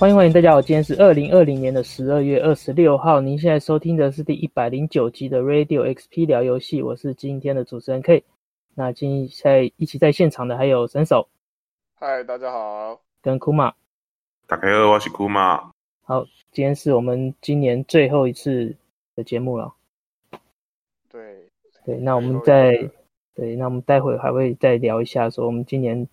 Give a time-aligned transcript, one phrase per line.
[0.00, 8.24] 欢迎欢迎大家好，今天是二零二零年的十二月二十六号，您现在收听的是第一百零九集的 Radio XP 聊游戏，我是今天的主持人 K。
[8.74, 11.28] 那今天在一起在现场的还有神手，
[11.96, 13.74] 嗨，大家好，跟库马，
[14.46, 15.70] 大家好，我是库马。
[16.00, 18.74] 好，今天是我们今年最后一次
[19.14, 19.74] 的节目了。
[21.10, 21.20] 对
[21.84, 22.90] 对，那我们再
[23.34, 26.08] 对，那我们待会还会再聊一下，说我们今年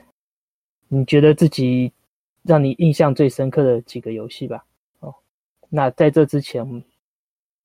[0.90, 1.94] 你觉得自己。
[2.48, 4.66] 让你印象最深刻的几个游戏吧。
[5.02, 5.14] 哦，
[5.68, 6.66] 那在这之前，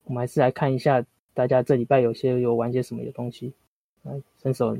[0.03, 3.55] 我们还是来看一下大家这礼拜有些有玩些什么的东西。
[4.01, 4.77] 来，伸手。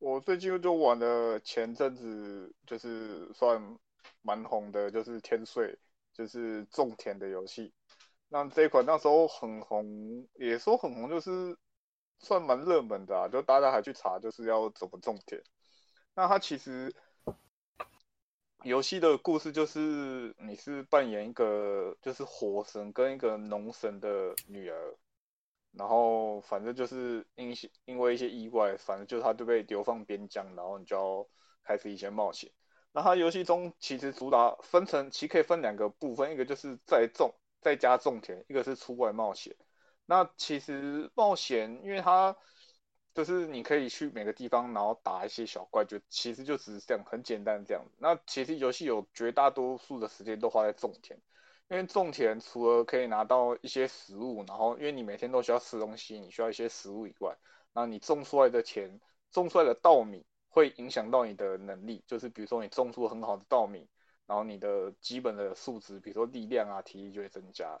[0.00, 3.78] 我最近就玩了前阵子就是算
[4.22, 5.78] 蛮红的，就是天穗，
[6.12, 7.72] 就是种田的游戏。
[8.28, 11.56] 那这一款那时候很红，也说很红，就是
[12.18, 15.40] 算蛮热门的啊，就大家还去查就是要怎么种田。
[16.16, 16.92] 那它其实。
[18.62, 24.96] 游戏的故事就是你是扮演一个就是火神跟一个农神的女儿，
[25.72, 27.54] 然后反正就是因
[27.86, 31.26] 因为一些意外，反正就是他就被流放边疆，然后你就要
[31.64, 32.50] 开始一些冒险。
[32.92, 39.56] 那他游戏中其实主打分成其实可以分两个部分，一个就是在种在家种田，一个是出外冒险。
[40.06, 42.36] 那其实冒险，因为它
[43.12, 47.84] 就是你可以去每个地方，然后打一些小怪，就其实就只是这样，很简单这样。
[47.98, 51.18] 那其实游戏有绝大多数的时间都花在种田，
[51.68, 57.36] 因为种田除了可以拿到一些食物，然后因为你每天都需要吃东西，你需要一些食物以外，
[57.72, 59.00] 那你种出来的田，
[59.32, 63.88] 种出来的稻米会影响到你的能力，就是比如说你种出很好的稻米，
[64.26, 67.80] 然后你的基本的数值，比如说力量啊、体力就会增加。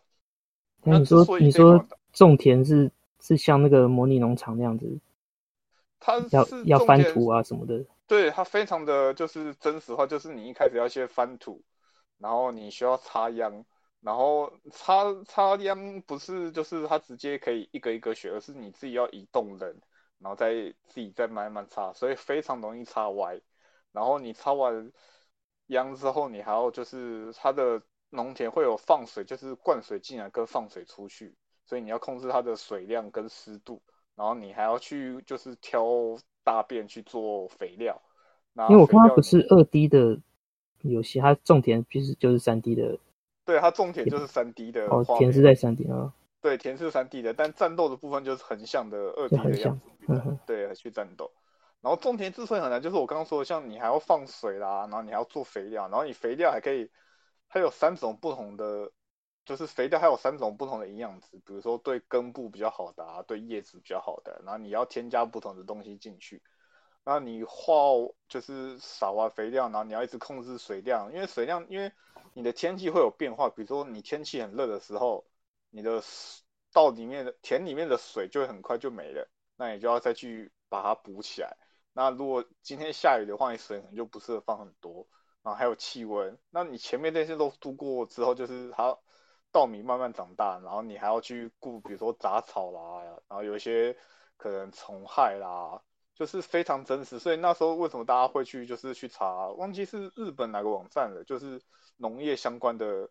[0.82, 2.90] 那你说你说种田是
[3.20, 4.98] 是像那个模拟农场那样子？
[6.00, 6.30] 它是
[6.64, 11.62] 要要翻土啊什么的，对，它非常的就是真实化，就是你一开始要先翻土，
[12.18, 13.64] 然后你需要插秧，
[14.00, 19.78] 然后插插秧不是就是它直接可以一个一个学，而是你自己要移动人，
[20.18, 23.38] 然后再自己再慢慢插，所以非常容易插歪。
[23.92, 24.90] 然后你插完
[25.66, 33.82] 秧之后，你还要就是它的农田会有放水，就是灌水进来跟放水出去，所以你要控制它的水量跟湿度。
[34.20, 35.82] 然后你还要去就是挑
[36.44, 37.98] 大便去做肥料，
[38.68, 40.20] 因为我看它不是二 D 的
[40.82, 42.98] 游戏，它种田其实就是三 D 的。
[43.46, 44.86] 对，它种田就是三 D 的。
[44.88, 46.12] 哦，田是在三 D 啊。
[46.42, 49.86] 对，田是三 D 的，但战斗的部分就是横向的二 D 的样子。
[50.08, 51.32] 嗯、对，去战斗。
[51.80, 56.90] 然后种田之所以很难，就是我刚刚说的，像你还要放水啦，然后你还要做肥料，然后你肥料还可以，
[57.48, 58.92] 它有三种不同的。
[59.50, 66.40] 就是肥料还有三种不同的营养值，比如说对根部比较好的啊，对叶子比较好的，然后你要添加不同的东西进去。
[67.04, 67.72] 那你画
[68.28, 71.90] 就是撒完肥料，然后你要一直控制水量，因为水量，因为
[72.32, 75.26] 你的天气会有变化，比如说你天气很热的时候，
[75.70, 76.00] 你的
[76.72, 81.56] 稻里面的田里面的水就很快就没了，那你就要再去把它补起来。
[81.92, 85.08] 那如果今天下雨的话，你水可能就不适合放很多。
[85.42, 88.96] 然后还有气温，那你前面那些都度过之后，就是它。
[89.52, 93.96] 稻米慢慢长大，然后你还要去顾，比如说杂草啦，然后有一些
[94.36, 95.80] 可能虫害啦，
[96.14, 97.18] 就是非常真实。
[97.18, 101.60] 所以那时候为什么大家会去，就是去查，忘记是日本哪个网站了，就是
[101.96, 103.10] 农业相关的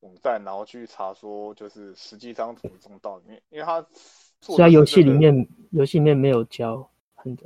[0.00, 3.80] 网站，然后去查说，就是实际上怎么种稻米，因为它
[4.40, 6.90] 是在游戏里面，游戏里面没有教，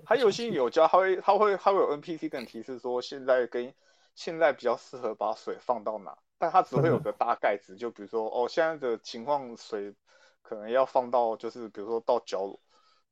[0.04, 3.72] 它游戏有教，它会它会它会有 NPC 跟你提示说，现在跟
[4.14, 6.16] 现在比较适合把水放到哪。
[6.40, 9.94] 但它只会有个大概值，就比如说哦，现在的情况水
[10.40, 12.58] 可能要放到就是比如说到脚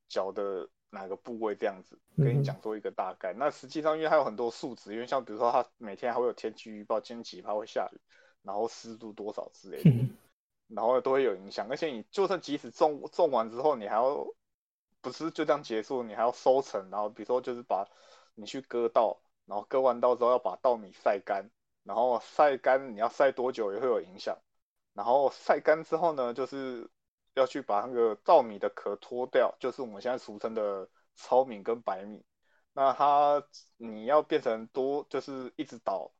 [0.08, 3.34] 脚的哪个部位这样子，跟你讲说一个大概。
[3.34, 8.00] 那实际上因为它有很多数值，因为像比如说它每天还会有天气预报，今天几趴会下雨，
[8.42, 9.90] 然后湿度多少之类的，
[10.68, 11.68] 然后都会有影响。
[11.68, 14.26] 而且你就算即使种种完之后，你还要
[15.02, 17.86] 不是就这样结束，你还要收成，然后比如说就是把
[18.34, 21.50] 你去割稻，然后割完稻之后要把稻米晒干。
[21.88, 24.38] 然后晒干，你要晒多久也会有影响。
[24.92, 26.90] 然后晒干之后呢，就是
[27.32, 30.86] 要去把那个稻米的壳脱掉，就是我们现在俗称的
[31.16, 32.22] 糙米跟白米。
[32.74, 33.42] 那它
[33.78, 36.12] 你要变成多，就是一直倒，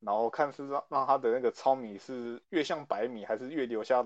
[0.00, 4.04] 然后看是让让它的那个糙米是越像白米，还是越留下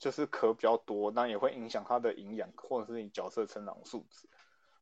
[0.00, 4.28] 就是壳比较多，那也会影响它的营养或者是你角色成长数值。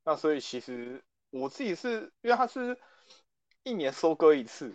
[0.04, 2.80] 那所以其实我自己是因为它是
[3.62, 4.74] 一年收割一次。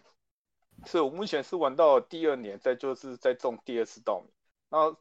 [0.86, 4.32] 是我目前是玩到第二年，再就是再种第二次稻米，
[4.70, 4.96] 那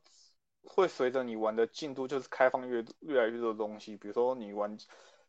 [0.62, 3.96] 会随着你玩的进度，就是开放越越来越多东西。
[3.96, 4.76] 比如说你玩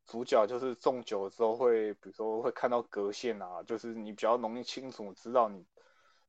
[0.06, 5.66] 主角就是种久了之后会，比如说会看到隔线啊，就是你比较容易清楚知道你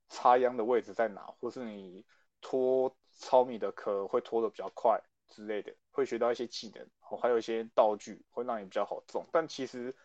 [0.08, 2.04] 插秧的位置在哪，或是你
[2.40, 6.86] 拖糙米的壳会拖的比较快之类的，会学到一些技能，
[7.20, 9.26] 还有一些道具会让你比较好种。
[9.32, 9.96] 但其实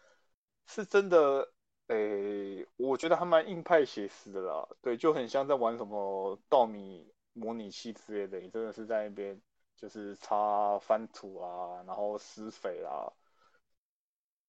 [0.65, 1.53] 是真的，
[1.88, 9.40] 诶、欸，我觉得还蛮硬派写实的啦，对，就很像在玩什么稻米模拟器之类的，你真的是在那边
[9.76, 13.12] 就是擦翻土啊，然后施肥啊。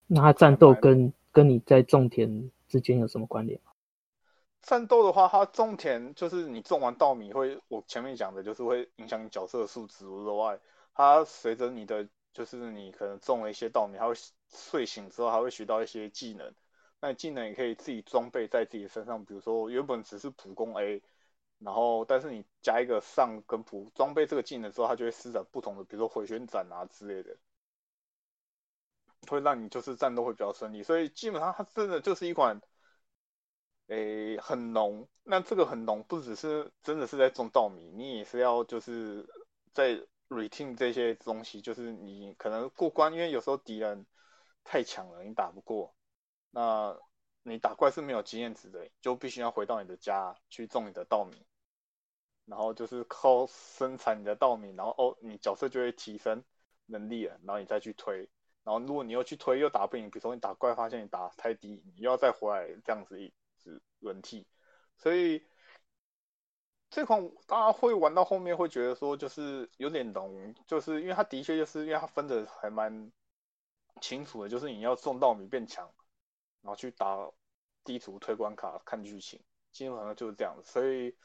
[0.07, 3.61] 那他战斗跟跟你在种田之间有什么关联？
[4.63, 10.59] 战斗的话，他种田就是你种完稻米会，我前面讲的就是会影响你角色的数值之外，
[10.95, 14.15] 它随着你的就是你可能种了一些稻米，它会
[14.49, 16.55] 睡醒之后还会学到一些技能，
[17.07, 21.03] 那技能也可以自己装备在自己身上，比如说原本只是普攻 A，
[21.59, 27.37] 然后但是你加一个上跟普装备这个技能之后，它就会施展不同的，比如说回旋斩啊之类的。
[29.29, 32.59] 会让你就是战斗会比较顺利，所以基本上它真的就是一款，
[33.89, 35.07] 诶，很浓。
[35.25, 39.27] 那这个很浓不只是真的是在种稻米，你也是要就是
[39.73, 39.99] 在
[40.29, 44.07] routine 这些东西，就是你可能过关，因为有时候敌人
[44.63, 45.95] 太强了，你打不过，
[46.55, 46.97] 那
[47.43, 51.45] 你打怪是没有经验值的，就必须要回到你的家去种你的稻米，
[52.47, 56.45] 然后就是靠生产你的稻米，然后哦，你角色就会提升
[56.87, 58.29] 能力了，然后你再去推。
[58.63, 63.31] 然后，如果你又去推又打不赢，比如说你打怪发现你打太低，你又要再回来这样子一
[63.63, 64.47] 直轮替，
[64.97, 65.45] 所以
[66.89, 73.13] 这款大家会玩到后面会觉得说就是有点笼，就是因为它的确就是因为它分的还蛮
[74.01, 75.93] 清楚的，就是你要种稻米变强，
[76.65, 77.31] 然后去打
[77.85, 79.41] 地图推关卡看剧情，
[79.71, 81.17] 基本上就是这样子，所以。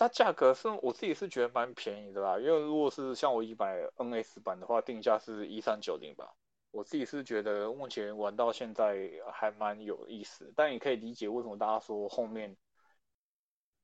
[0.00, 6.36] 它价格是我自己是觉得蛮便宜的啦，因为如果是像我一买 NS 版的话，定价是一三九零吧。
[6.70, 12.56] 我自己是觉得目前玩到现在还蛮有意思，但也可以理解为什么大家说后面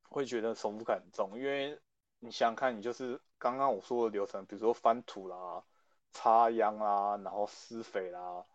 [0.08, 1.76] 会觉得重复感重，因为
[2.20, 5.64] 你想想看，你就是刚刚我说的流程，比如说翻土啦、
[6.12, 8.46] 插秧啦，然后施肥啦，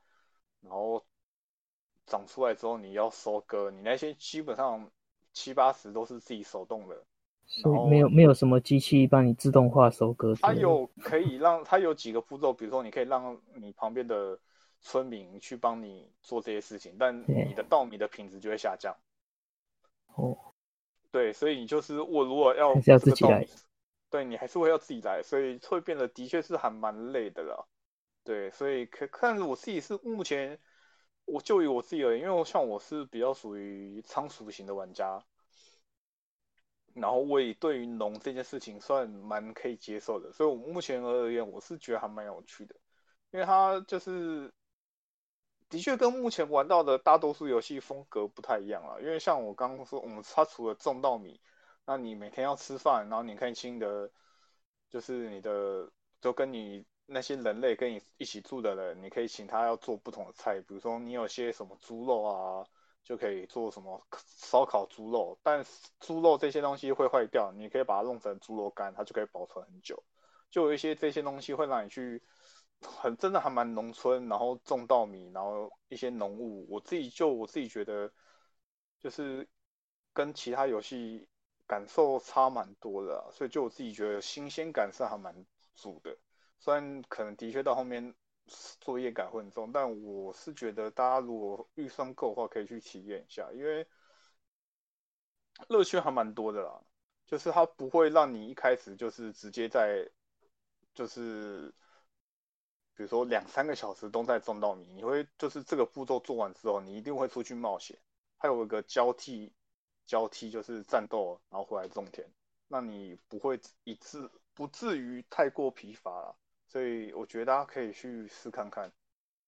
[0.62, 1.06] 然后
[2.06, 4.90] 长出来之后你要收割，你那些基本上
[5.34, 7.06] 七八十都是自己手动的。
[7.46, 10.36] 所以没有没有什么机器帮你自动化收割。
[10.36, 14.40] 它有可以让它有几个步骤，比如说你可以让你旁边的
[14.82, 18.96] 村民去帮你做这些事情，但你的稻米的品质就会下降。
[20.14, 20.38] 哦，
[21.10, 23.48] 对，所以你就是我如果要还是要自己来，
[24.12, 27.66] 对你还是会要自己来，所以会变得的确是还蛮累的啦。
[28.30, 30.60] 对，所以可看我自己是目前，
[31.26, 35.26] 我就以我自己而言，因为像我是比较属于仓鼠型的玩家。
[36.94, 42.76] 然后我也对于农这件事情算蛮可以接受的，所以我目前而言，我是觉得还蛮有趣的，
[43.32, 44.54] 因为它就是
[45.68, 49.00] 的确跟目前玩到的大多数游戏风格不太一样啊。
[49.00, 51.42] 因为像我刚刚说，我们它除了种稻米，
[51.84, 54.12] 那你每天要吃饭，然后你看清的，
[54.88, 55.92] 就是你的，
[56.22, 62.68] 就跟你那些人类跟你一起住的人，你可以请他要做不同的菜，比如说你有些什么猪肉啊。
[63.02, 65.66] 就可以做什么烧烤猪肉，但
[66.00, 70.04] 猪肉这些东西会坏掉，你可以把它弄成猪肉干，它就可以保存很久。
[70.52, 72.22] 就有一些这些东西会让你去
[72.82, 76.68] 很真的还蛮农村，然后种稻米，然后一些农物。
[76.70, 78.12] 我自己就我自己觉得，
[79.00, 79.48] 就是
[80.14, 81.28] 跟其他游戏
[81.66, 85.34] 感受差蛮多的，所以就我自己觉得新鲜感是还蛮
[85.74, 86.16] 足的，
[86.60, 88.14] 虽然可能的确到后面。
[88.82, 93.88] 作业感会很重，但我是觉得大家如果预算够的话，可以去体验一下，因为
[95.68, 96.82] 乐趣还蛮多的啦。
[97.28, 100.04] 就是它不会让你一开始就是直接在，
[100.96, 101.72] 就是
[102.96, 107.96] 比如说两三个小时都在种稻米，你会就是这个步骤做完之后，你一定会出去冒险，
[108.40, 109.54] 还有一个交替
[110.08, 112.28] 交替就是战斗，然后回来种田，
[112.68, 116.36] 那你不会一次不至于太过疲乏了。
[116.72, 118.92] 所以我觉得大家可以去试看看，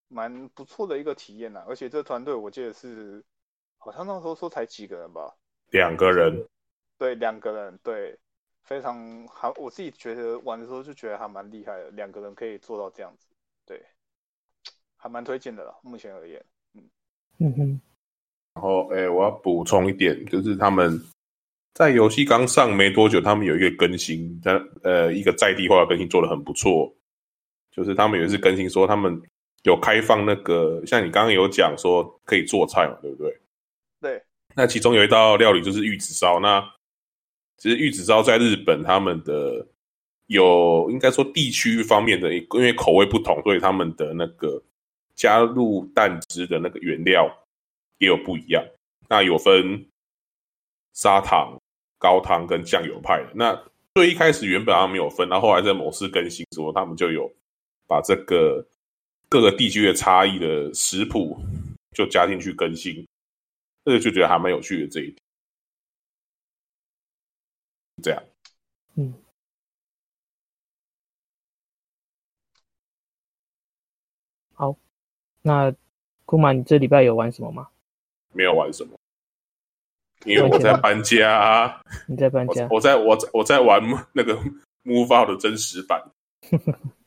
[0.07, 1.63] 蛮不错的一个体验呐。
[1.67, 3.23] 而且这团队我记得是，
[3.77, 5.31] 好像那时候说才几个人吧，
[5.69, 6.47] 两个人，
[6.97, 8.17] 对，两个人，对，
[8.63, 9.53] 非常好。
[9.57, 13.27] 我自己觉得玩的时候就觉得还蛮厉害的，两个人可以做到这样子，
[13.67, 13.79] 对，
[14.97, 15.75] 还蛮推荐的啦。
[15.83, 16.89] 目前而言，嗯
[17.37, 17.81] 嗯哼。
[18.55, 20.99] 然后，哎、欸，我要补充一点，就是他们
[21.73, 26.93] 在游戏刚上没多久，他们有一个更新，在呃一个在地化的更新做的很不错。
[27.71, 29.21] 就是他们有一次更新说，他们
[29.63, 33.37] 有开放那个，像你刚刚有讲说可以做菜嘛，对不对？
[34.01, 34.23] 对。
[34.55, 36.39] 那其中有一道料理就是玉子烧。
[36.39, 36.61] 那
[37.57, 39.65] 其实玉子烧在日本他们的
[40.27, 44.61] 有应该说地区方面的，因为口味不同，所以他们的那个
[45.15, 47.31] 加入蛋汁的那个原料
[47.99, 48.61] 也有不一样。
[49.07, 49.85] 那有分
[50.93, 51.57] 砂糖、
[51.97, 53.29] 高汤跟酱油派的。
[53.33, 53.57] 那
[53.93, 57.31] 最一开始原本他们没有分，然后后来在某次更新说，他们就有
[57.91, 58.65] 把这个
[59.27, 61.37] 各个地区的差异的食谱
[61.93, 63.05] 就加进去更新，
[63.83, 65.17] 这个就觉得还蛮有趣的这一点。
[68.01, 68.23] 这样，
[68.95, 69.13] 嗯。
[74.53, 74.73] 好，
[75.41, 75.75] 那
[76.23, 77.67] 库马，你这礼拜有玩什么吗？
[78.31, 78.97] 没有玩什么，
[80.23, 81.81] 因为我在搬家啊。
[82.07, 82.69] 你在搬家？
[82.71, 83.81] 我在我在我在玩
[84.15, 84.33] 那个
[84.85, 86.01] Move Out 的真实版。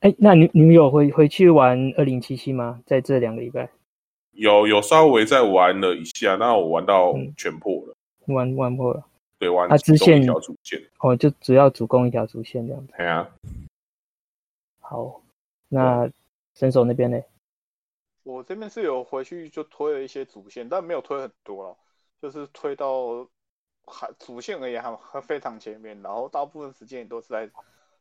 [0.00, 2.82] 好，哎，那你你有回回去玩二零七七吗？
[2.86, 3.70] 在这两个礼拜？
[4.32, 7.94] 有有稍微再玩了一下，那我玩到全破了。
[8.26, 9.04] 嗯、玩玩破了？
[9.38, 10.80] 对，玩它支线一条主线。
[11.00, 12.92] 哦，就主要主攻一条主线这样子。
[12.96, 13.30] 对啊。
[14.80, 15.20] 好。
[15.72, 16.10] 那
[16.54, 17.22] 神手那边呢？
[18.24, 21.76] 我这边是有回去就推了一些主线，但没有推很多了，
[22.20, 23.24] 就是推到
[23.86, 27.48] 还主线而言还还非常前面，然后大部分时间也都是在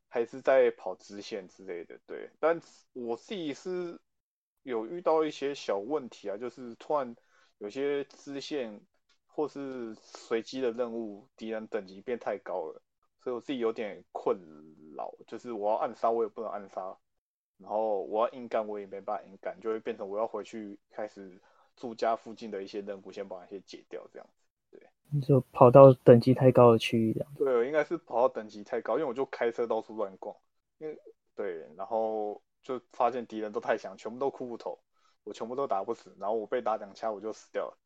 [0.09, 1.97] 还是在跑支线之类的。
[2.05, 2.59] 对，但
[2.91, 3.97] 我自己是
[4.63, 7.15] 有遇到一些小问题啊，就是突然
[7.59, 8.81] 有些支线
[9.25, 12.81] 或是随机的任务敌人等级变太高了，
[13.23, 14.37] 所以我自己有点困
[14.97, 16.97] 扰，就是我要暗杀我也不能暗杀。
[17.57, 21.41] 然后我要硬干，我也没办法硬干，就会变成我要回去开始
[21.75, 24.48] 住家附近的一些任务，先把那些解掉，这样子。
[25.25, 27.29] 就跑到等级太高的区域这样。
[27.37, 30.35] 对，应该是跑到等级太高，因为我就开车到处乱逛。
[30.77, 30.97] 因为
[31.35, 34.77] 对，然后就发现敌人都太强，全部都骷髅头，
[35.23, 37.77] 我全部都打不死，然后我被打两枪我就死掉了，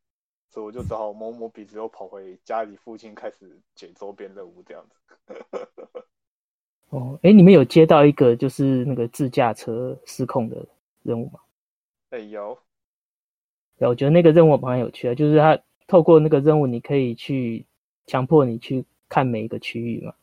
[0.49, 4.95] 所以我就只好摸摸鼻子又跑回家里附近开始解周边任务这样子。
[6.89, 10.67] 哦，哎，你们有接到一个就是那个自驾车失控的
[11.01, 11.39] 任务吗？
[12.11, 12.57] 哎，有。
[13.79, 17.65] 有，我觉得那个任务蛮有趣的，就是他透过那个任务，你可以去
[18.05, 20.13] 强迫你去看每一个区域嘛。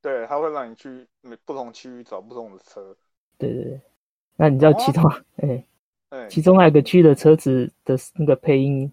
[0.00, 2.96] 对，他会让你去每不同区域找不同的车。
[3.38, 3.80] 对对对。
[4.36, 5.04] 那你知道其中，
[5.36, 5.64] 哎、
[6.10, 8.92] 哦，其中还有个区的车子的那个配音，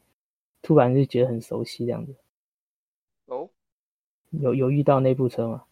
[0.62, 2.16] 突然就觉得很熟悉这样子。
[3.26, 3.50] 哦。
[4.32, 5.64] 有有遇到那部车吗？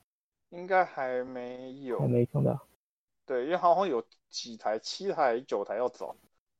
[0.49, 2.59] 应该还没有，还没碰到。
[3.25, 6.15] 对，因为好像有几台，七台、九台要找，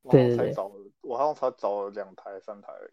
[0.10, 0.54] 对对对，
[1.01, 2.92] 我好像才找了两台、三台而已。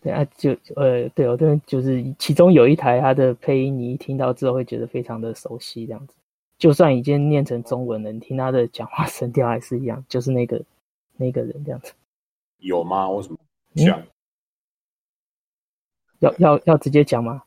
[0.00, 6.14] 对啊，就呃，对，我这边就是其中有一台，它的配音你一听到之后会觉得非常的熟悉，这样子。
[6.58, 10.62] 就算已经念成中文了，你听他的讲话声调还是一样，就是那个
[11.16, 11.92] 那个人这样子。
[12.58, 13.10] 有吗？
[13.10, 13.38] 为什么
[13.74, 14.02] 讲？
[16.20, 17.42] 要要要直接讲吗？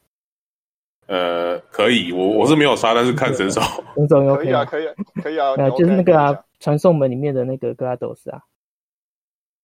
[1.07, 3.59] 呃，可以，我我是没有杀，但是看神手，
[3.95, 4.85] 神手 OK 可以啊，可以，
[5.23, 8.43] 可以啊，就是那个啊，传送门里面的那个格拉多斯啊，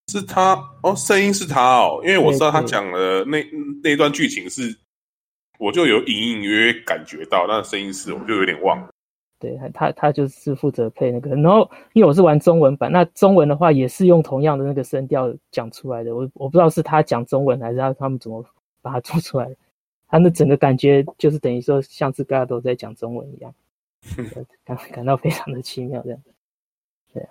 [0.07, 3.43] 是他哦，声音是他哦，因为我知道他讲的那
[3.83, 4.77] 那段剧情是，
[5.57, 8.89] 我就有隐隐约约感觉到，那声音是我就有点忘了，
[9.39, 18.45] 对他他就是负责配那个，然后因为我是玩中文版，那中文的话也是用同样的那个声调讲出来的，我我不知道是他讲中文还是他他们怎么
[18.81, 19.55] 把它做出来的。
[20.07, 23.53] 他那整个感觉就是等于说，像是大家都在讲中文一样，
[24.63, 26.31] 感感到非常的奇妙这样子。
[27.11, 27.29] 对啊，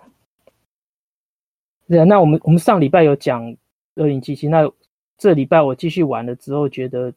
[1.87, 2.03] 对啊。
[2.03, 3.55] 那我们我们上礼拜有讲
[3.95, 4.71] 二零七七，那
[5.17, 7.13] 这礼拜我继续玩了之后，觉得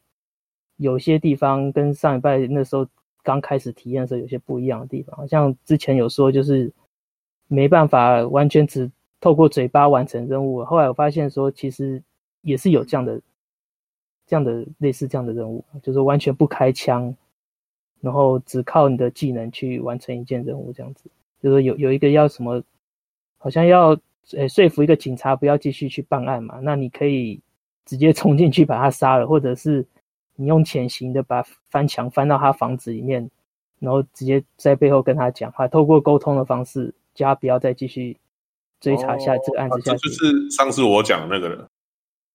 [0.77, 2.87] 有些地方跟上礼拜那时候
[3.23, 5.17] 刚开始体验的时候有些不一样的地方。
[5.17, 6.73] 好像之前有说就是
[7.47, 12.03] 没办法完全只透过嘴巴完成任务，后来我发现说其实
[12.43, 13.21] 也是有这样的。
[14.31, 17.17] 这样的类似这样的任务，就是完全不开枪，
[18.03, 21.09] 然后只靠你的技能去完成一件任务，这样子。
[21.43, 22.63] 就是有有一个要什么，
[23.39, 23.99] 好像要
[24.37, 27.41] 呃说服一个警察不要继续去办案嘛，那你可以
[27.85, 29.87] 直接冲进去把他杀了，或者是
[30.37, 33.31] 你用潜行的把翻墙翻到他房子里面，
[33.79, 38.17] 然后直接在背后跟他讲话，透过沟通的方式叫他不要再继续
[38.81, 40.09] 追查下这个案子下去。
[40.09, 41.67] 就是上次我讲的那个人。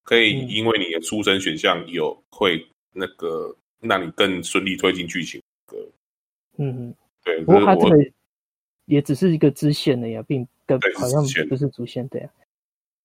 [0.06, 5.42] 可以，因为你的出生选项有会那个让你更顺利推进剧情。
[6.58, 7.40] 嗯嗯，对。
[7.46, 7.96] 不过他这个
[8.86, 12.30] 也只是一个支线的呀，并跟好像不是主线对呀。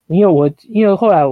[0.06, 1.22] 因为我因为后来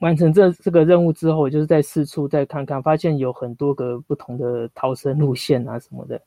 [0.00, 6.20] 完成这这个任务之后，我就是在四处再看看，发现有很多个不同的逃生路线啊什么的。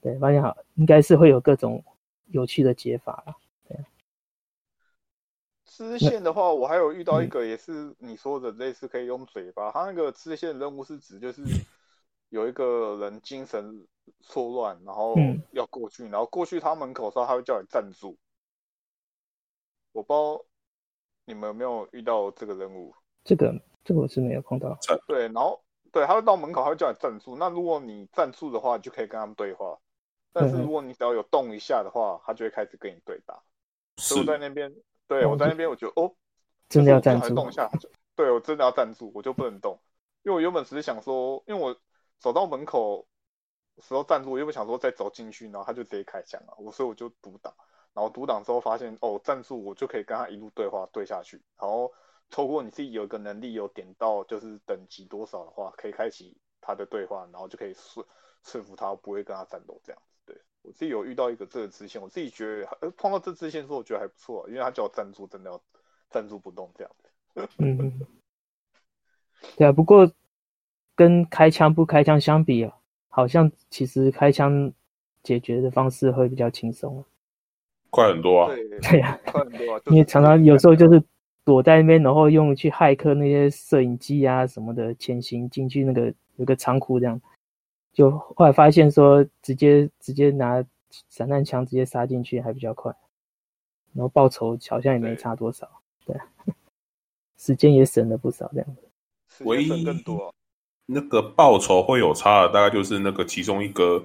[0.00, 1.84] 对，发现好应该是会有各种
[2.26, 3.34] 有趣的解法了。
[5.68, 9.70] 支线的话，我还有遇到一个，也是你说的类似可以用嘴巴。
[9.72, 11.42] 他那个支线任务是指就是
[12.28, 13.86] 有一个人精神
[14.20, 15.14] 错乱，然后
[15.52, 18.16] 要过去，嗯、然后过去他门口的时候，他会叫你站住。
[19.92, 20.44] 我不知道
[21.24, 22.94] 你们有没有遇到这个任务？
[23.24, 23.54] 这个
[23.84, 24.76] 这个我是没有碰到。
[25.06, 27.36] 对，然后对，他会到门口，他会叫你站住。
[27.36, 29.78] 那如果你站住的话，你就可以跟他们对话。
[30.32, 33.42] 但是如果你只要有动一下的话，他就会开始跟你对打。
[33.96, 34.70] 所以我在那边，
[35.08, 36.14] 对，我在那边，我觉得哦，
[36.68, 37.70] 真的要站住，动一下，
[38.14, 39.80] 对，我真的要站住，我就不能动，
[40.22, 41.74] 因为我原本只是想说，因为我
[42.18, 43.06] 走到门口
[43.82, 47.54] 时候站住，又不想说再走进去，然后他就直接开枪了，我所以我就独挡，
[47.92, 51.92] 然后独挡之后发现哦，站住我就可以跟他一路对话对下去，然后
[52.30, 58.06] 透过你自己有个能力有点到就是等级多少的话，可以开启他的对话，然后就可以说
[58.42, 60.16] 说服他不会跟他战斗这样子。
[60.24, 65.62] 对，我自己有遇到一个这个支线，我自己觉得呃碰到这支线说我觉得还不错，因为他叫我站住，真的要
[66.10, 67.10] 站住不动这样子。
[67.58, 68.00] 嗯，
[69.56, 70.10] 对啊，不过
[70.96, 72.74] 跟开枪不开枪相比啊，
[73.08, 74.72] 好像其实开枪
[75.22, 77.04] 解决的方式会比较轻松啊，
[77.90, 78.52] 快很多啊。
[78.90, 79.80] 对呀，快很多啊。
[79.86, 81.00] 因为常常有时候就是
[81.44, 87.20] 躲在那边，然后用去骇客那些摄影机啊什么的潜行进去那个有个仓库这样。
[87.92, 90.64] 就后来发现说，直接直接拿
[91.08, 92.94] 散弹枪直接杀进去还比较快，
[93.94, 95.66] 然后报酬好像也没差多少，
[96.04, 96.54] 对，对，
[97.38, 99.44] 时间也省了不少这样子。
[99.44, 100.34] 唯一更多，
[100.86, 104.02] 那个报酬会有差的，大概就是那个其中一个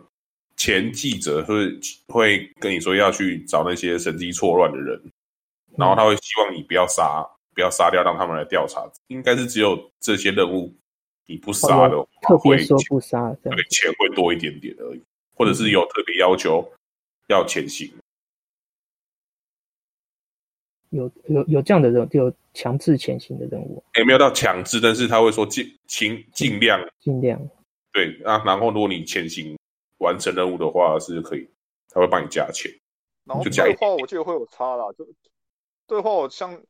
[0.58, 5.02] 前记者会会跟你说要去找那些神经错乱的人，
[5.78, 8.84] 然后他会希望你不要杀，不要杀掉，让他们来调查。
[9.08, 10.74] 应该是只有这些任务。
[11.28, 15.02] 你不杀的话，特别说不杀，对，钱会多一点点而已，
[15.34, 16.68] 或者是有特别要求
[17.30, 17.90] 要潜行，
[20.92, 27.38] 有有有这样的人，有强制前行的任务，也没有到强制，但是他会说尽尽尽量尽量，
[27.92, 29.58] 对啊，然后如果你前行
[29.98, 31.50] 完成任务的话是可以，
[31.90, 32.72] 他会帮你加钱，
[33.26, 35.06] 然后对话我记得会有差啦，就
[35.88, 36.62] 对话我像。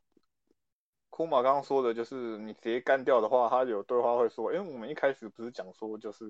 [1.14, 6.24] 库马刚刚说的就是你直接干掉的话，他有对话会说：“因为，我们一开始不是讲说就是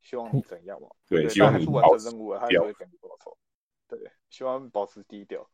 [0.00, 0.86] 希望你怎样嘛？
[1.08, 3.36] 对，希望你完成任务了，他就会给你报酬。
[3.88, 3.98] 对，
[4.30, 5.44] 希望保持低调。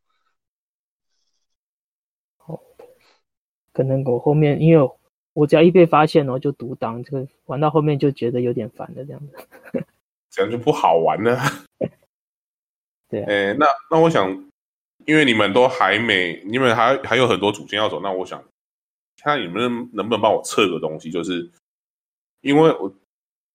[2.49, 2.59] 哦，
[3.71, 4.89] 可能我后面因为
[5.33, 9.85] 我只要一被发现，然后就独挡，这个玩到后面就觉得有点烦的，这样子，
[10.29, 11.39] 这样就不好玩了。
[13.09, 14.29] 对、啊，哎，那那我想，
[15.05, 18.43] 因为你们都还没，你们还还有很多主线要走，那我想。
[19.21, 21.51] 看你们能不能帮我测个东西，就是
[22.39, 22.89] 因为我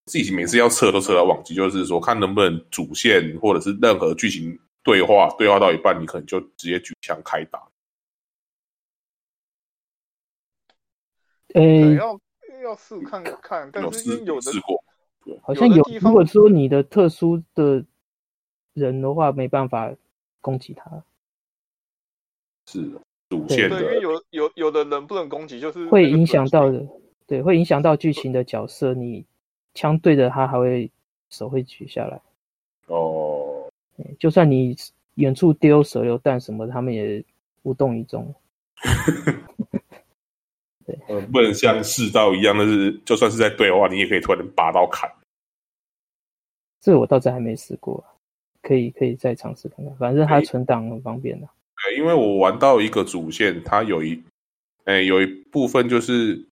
[0.05, 7.67] 自己每次要测都测到忘记，就是说看能不能主线或者是任何剧情对话，对话到一半你可能就直接举枪开打。
[11.55, 12.21] 呃、欸，要
[12.63, 14.85] 要试看看，但是有，有试过，
[15.43, 15.83] 好像有。
[16.01, 17.85] 如果说你的特殊的
[18.75, 19.93] 人的话，没办法
[20.41, 21.03] 攻击他。
[22.67, 23.01] 是。
[23.31, 26.87] 主线的，对，因为有有有的人不能攻击，就是会影响到的，
[27.27, 28.93] 对，会影响到剧情的角色。
[28.93, 29.25] 你
[29.73, 30.91] 枪对着他，还会
[31.31, 32.21] 手会举下来。
[32.87, 33.67] 哦，
[34.21, 34.77] 就算你
[35.15, 37.25] 远处丢手榴弹什么，他们也
[37.63, 38.33] 无动于衷。
[40.87, 45.11] 对，嗯，不能像世道一样，但是就算是在对话，你也可以突然拔刀砍。
[46.81, 48.05] 这我倒是还没试过，
[48.61, 49.97] 可以可以再尝试看看。
[49.97, 51.49] 反正它存档很方便的。
[51.83, 54.23] 对，因为我玩到一个主线，它有一，
[54.85, 56.47] 哎，有一部分就是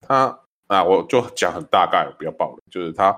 [0.00, 2.62] 它啊，我就讲很大概，不要暴了。
[2.70, 3.12] 就是它，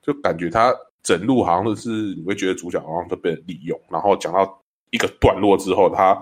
[0.00, 4.58] 就感觉它整路好像都是你会觉得主角好像都被人利用，然后讲到
[4.90, 6.18] 一个段落之后，它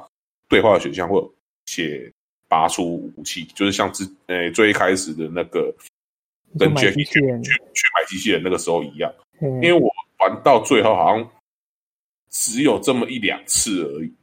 [0.48, 1.24] 对话的选项会
[1.66, 2.12] 写
[2.54, 5.74] 拔出武器，就是像之呃最一开始的那个
[6.56, 9.12] 跟 Jackie 去去去买机器人那个时候一样。
[9.40, 9.90] 因为我
[10.20, 11.28] 玩到最后好像
[12.30, 14.14] 只有这么一两次而已。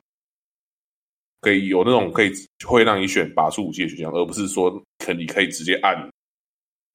[1.42, 2.32] 可以有那种可以
[2.66, 6.10] 会让你选拔出武器的选项，而不是说可你可以直接按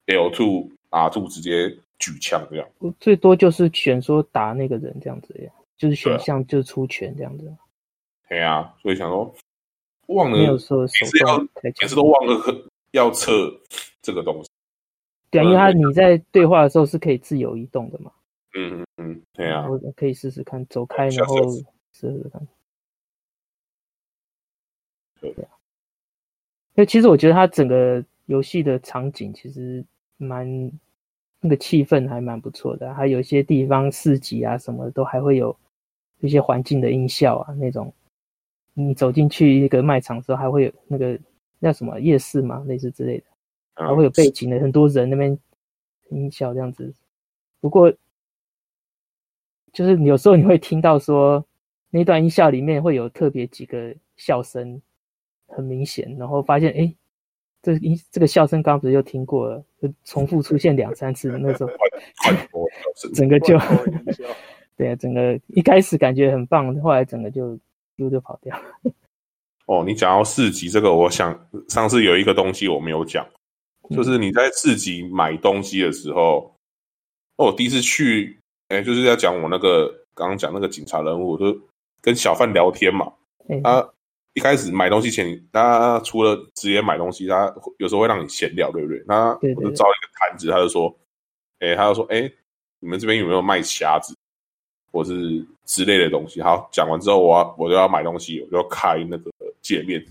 [0.05, 1.69] L two R two 直接
[1.99, 2.67] 举枪这样。
[2.99, 7.53] 最多就是选说打那个人这样子呀，就是选项就是出拳这样子。
[8.29, 9.35] 对啊，所以想说
[10.07, 13.51] 忘了，没有说每次要每次都忘了要测
[14.01, 14.49] 这个东西。
[15.29, 18.11] 对啊，因为他你在对话的时候是可以自由移动的嘛。
[18.53, 22.47] 嗯嗯嗯，对啊，我可以试试看走开，然后试试看。
[25.19, 25.51] 对啊，
[26.75, 29.83] 因为其实我觉得它整个游戏的场景其实
[30.15, 30.71] 蛮
[31.41, 35.55] 那个气氛还蛮不错的，还有一些地方市集啊什么的都还会有
[36.19, 37.93] 一些环境的音效啊那种。
[38.79, 41.19] 你走进去一个卖场的时候，还会有那个
[41.59, 43.25] 叫什么夜市嘛，类似之类的，
[43.73, 45.35] 还会有背景的很多人那边
[46.09, 46.93] 音效这样子，
[47.59, 47.91] 不过
[49.73, 51.43] 就是有时候你会听到说
[51.89, 54.79] 那段音效里面会有特别几个笑声，
[55.47, 56.93] 很明显，然后发现哎，
[57.63, 61.67] 这音这个笑声刚刚不是又听过了，就重复出现两三次的那种，
[63.15, 63.57] 整个就
[64.77, 67.57] 对啊，整个一开始感觉很棒，后来整个就
[67.97, 68.63] 溜就跑掉了。
[69.67, 73.27] 哦，你讲到市集这个，我想上次有一个东西我没有讲，
[73.91, 76.55] 就是你在市集买东西的时候，
[77.35, 81.59] 哦，我第一次去，哎，就是要讲我那个刚刚讲那个警察人物，我就
[82.01, 83.11] 跟小贩聊天嘛，
[83.61, 83.85] 他
[84.33, 89.03] 一开始买东西前，他除了直接买东西，他有时候会让你闲聊，对不对？
[89.05, 90.97] 他我就招一个摊子，他就说，
[91.59, 92.21] 哎，他就说，哎，
[92.79, 94.16] 你们这边有没有卖虾子？
[94.97, 96.41] 或是之类的东西。
[96.41, 99.31] 好，讲完之后我，我要我就要买东西，我就要开那个
[99.61, 100.03] 界面。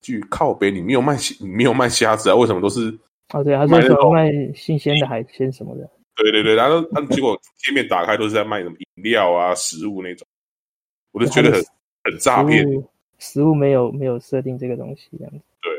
[0.00, 2.36] 去靠北，你没有卖你没有卖虾子啊？
[2.36, 2.96] 为什么都是？
[3.34, 5.90] 哦，对，他说卖新鲜的海鲜什么的。
[6.14, 10.24] 对对对，然后他结果界面打开都是在卖什么饮料啊、食物那种，
[11.10, 11.60] 我就觉得很
[12.04, 12.64] 很诈骗。
[13.18, 15.40] 食物没有没有设定这个东西，这样子。
[15.60, 15.72] 对，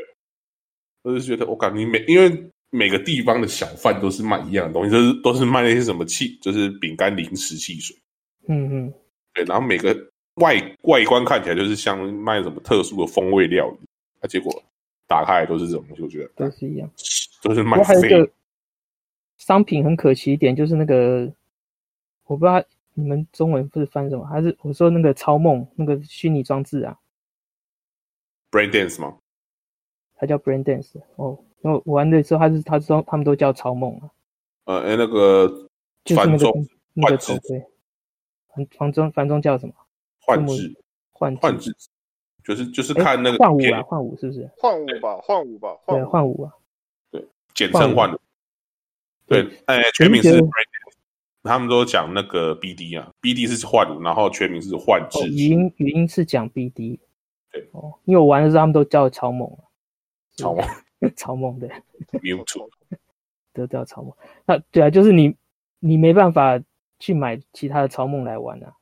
[1.02, 2.50] 我就觉得我感觉每因为。
[2.72, 7.96] 每个地方的小贩都是卖一样的东西，就是都是卖那些什么汽，就是饼干、零食、汽水。
[8.50, 8.94] 嗯嗯，
[9.32, 9.44] 对。
[9.44, 9.96] 然后每个
[10.34, 13.78] 外外观看起来就是像卖什么特殊的风味料理，
[14.20, 14.52] 啊，结果
[15.06, 16.90] 打开来都是这种东西，我觉得都是一样，
[17.42, 17.82] 都是卖。
[17.82, 18.28] 还有一个
[19.38, 21.32] 商品很可惜一点，就是那个
[22.26, 22.62] 我不知道
[22.94, 26.98] 你们中文不是翻什么，还是我说那个超梦那个虚拟装置啊
[28.50, 29.16] ？Brain Dance 吗？
[30.16, 31.38] 它叫 Brain Dance 哦。
[31.62, 34.10] 因为我玩的时候，它是它说他们都叫超梦啊。
[34.64, 35.46] 呃，哎，那个
[36.04, 36.52] 就是那个
[36.94, 37.62] 那个头盔，
[38.54, 39.74] 繁繁中繁中叫什么？
[40.20, 40.74] 幻智，
[41.12, 41.74] 幻幻智，
[42.44, 44.50] 就是就是看那个幻舞啊，幻舞是不是？
[44.58, 46.52] 幻舞吧，幻舞吧，对，幻舞啊，
[47.10, 48.18] 对，简称幻舞。
[49.26, 50.40] 对，哎，全名是，
[51.42, 55.26] 他们都讲那个 BD 啊，BD 是幻舞，然后全名是幻智。
[55.28, 56.98] 语音语音是讲 BD，
[57.50, 59.64] 对哦，因为我玩的时候他们都叫超梦啊，
[60.36, 60.64] 超梦。
[61.16, 61.66] 超梦的，
[62.22, 62.68] 没有错，
[63.54, 64.12] 都叫超梦。
[64.44, 65.34] 那对啊，就是你，
[65.78, 66.60] 你没办法
[67.00, 68.72] 去买其他的超梦来玩啊。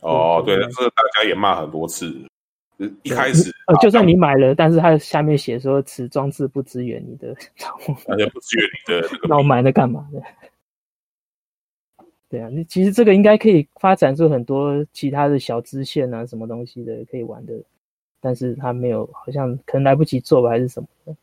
[0.00, 2.14] 哦，对，这个大家也骂很多次。
[3.04, 9.08] 一开始，呃，就算你买了，但是它下面写说此装置不支援你的 超梦，而且不支援你的。
[9.28, 10.20] 那我买了干嘛呢？
[12.28, 17.54] 对啊，你其实这个应该可以发展出很多其他的小支线啊，什么东西的可以玩的，
[18.20, 21.16] 但是他没有，好像可能来不及做吧，还是什么的。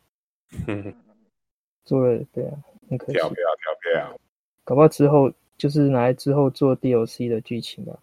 [0.67, 0.93] 嗯，
[1.83, 2.55] 做了对啊，
[2.89, 3.13] 很可惜。
[3.13, 4.19] 跳票跳票，
[4.63, 7.99] 搞不好之后就是拿来之后做 DLC 的剧情吧。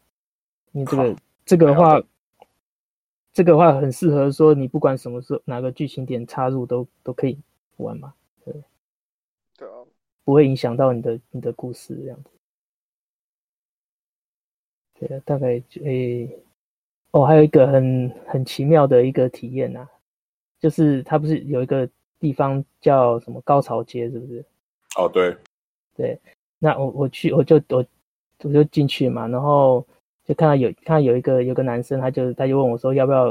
[0.71, 2.01] 因为这个这个的话，
[3.33, 7.37] 这个的话很适合说你不管什么时候哪个剧情点插入都都可以
[7.79, 8.15] 玩嘛。
[8.45, 8.55] 对，
[9.57, 9.75] 对啊，
[10.23, 12.31] 不会影响到你的你的故事这样子。
[15.01, 16.39] 对啊，大概诶、欸，
[17.11, 19.91] 哦，还有一个很很奇妙的一个体验啊，
[20.61, 21.89] 就是它不是有一个。
[22.19, 24.43] 地方叫什么高潮街是不是？
[24.97, 25.37] 哦，对，
[25.95, 26.19] 对，
[26.59, 27.85] 那我我去我就我
[28.45, 29.87] 我就进去嘛，然后
[30.25, 33.29] 就看到有看到有一个有个男生，他就他就问我说要不要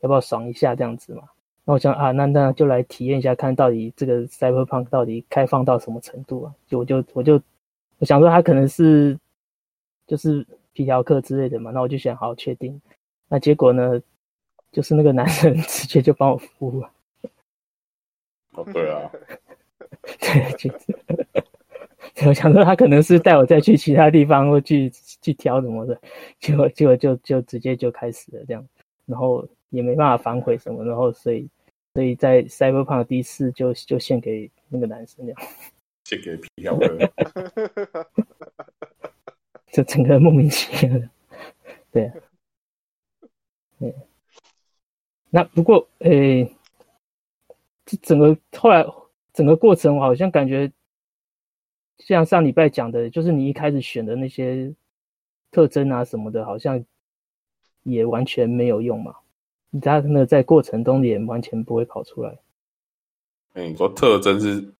[0.00, 1.22] 要不要爽一下这样子嘛？
[1.64, 6.54] 那我想啊，那那就来体验一下，看到底这个 Cyberpunk 到底开放到什么程度啊？
[6.66, 7.40] 就我就我就
[7.98, 9.18] 我想说他可能是
[10.06, 12.78] 就是皮条客之类的嘛，那我就想好好确定，
[13.28, 13.98] 那结果呢，
[14.72, 16.90] 就是那个男生 直接就帮我服务了。
[18.52, 19.10] 哦，对啊，
[20.20, 21.23] 对，就是，
[22.26, 26.00] 我想说他可能是带我再去其他地方，或去去挑什么的，
[26.38, 28.64] 结果结果就就直接就开始了这样，
[29.06, 31.48] 然后也没办法反悔什么，然后所以
[31.94, 35.42] 所以在 Cyberpunk 第一次就就献给那个男生这样，
[36.04, 37.12] 献给皮条客，
[39.72, 41.08] 就整个莫名其妙的，
[41.90, 42.12] 对，
[43.80, 43.94] 对，
[45.30, 46.44] 那不过诶。
[46.44, 46.56] 欸
[47.86, 48.82] 这整个后来
[49.34, 50.72] 整个过程，我好像感觉
[51.98, 54.74] 像上礼拜讲的，就是你一开始选的那些
[55.50, 56.84] 特征啊什么的，好像
[57.84, 59.14] 也完全没有用嘛。
[59.70, 62.36] 你他那个在过程中也完全不会跑出来。
[63.54, 64.72] 哎，你说特征是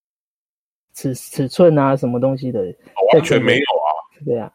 [0.92, 2.61] 尺尺寸啊，什么东西的？
[3.14, 3.88] 完全没有啊。
[4.24, 4.53] 对啊，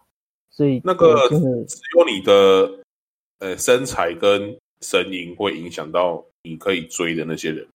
[0.49, 1.35] 所以那个只
[1.97, 2.83] 有你的
[3.39, 7.67] 呃身材跟声音会影响到你可以追的那些人。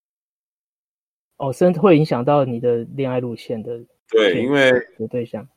[1.39, 3.83] 哦，甚至会影响到你的恋爱路线的。
[4.09, 5.49] 对，因为有对象，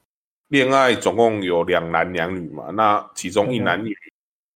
[0.47, 3.95] 恋爱总共有两男两女嘛，那其中一男一女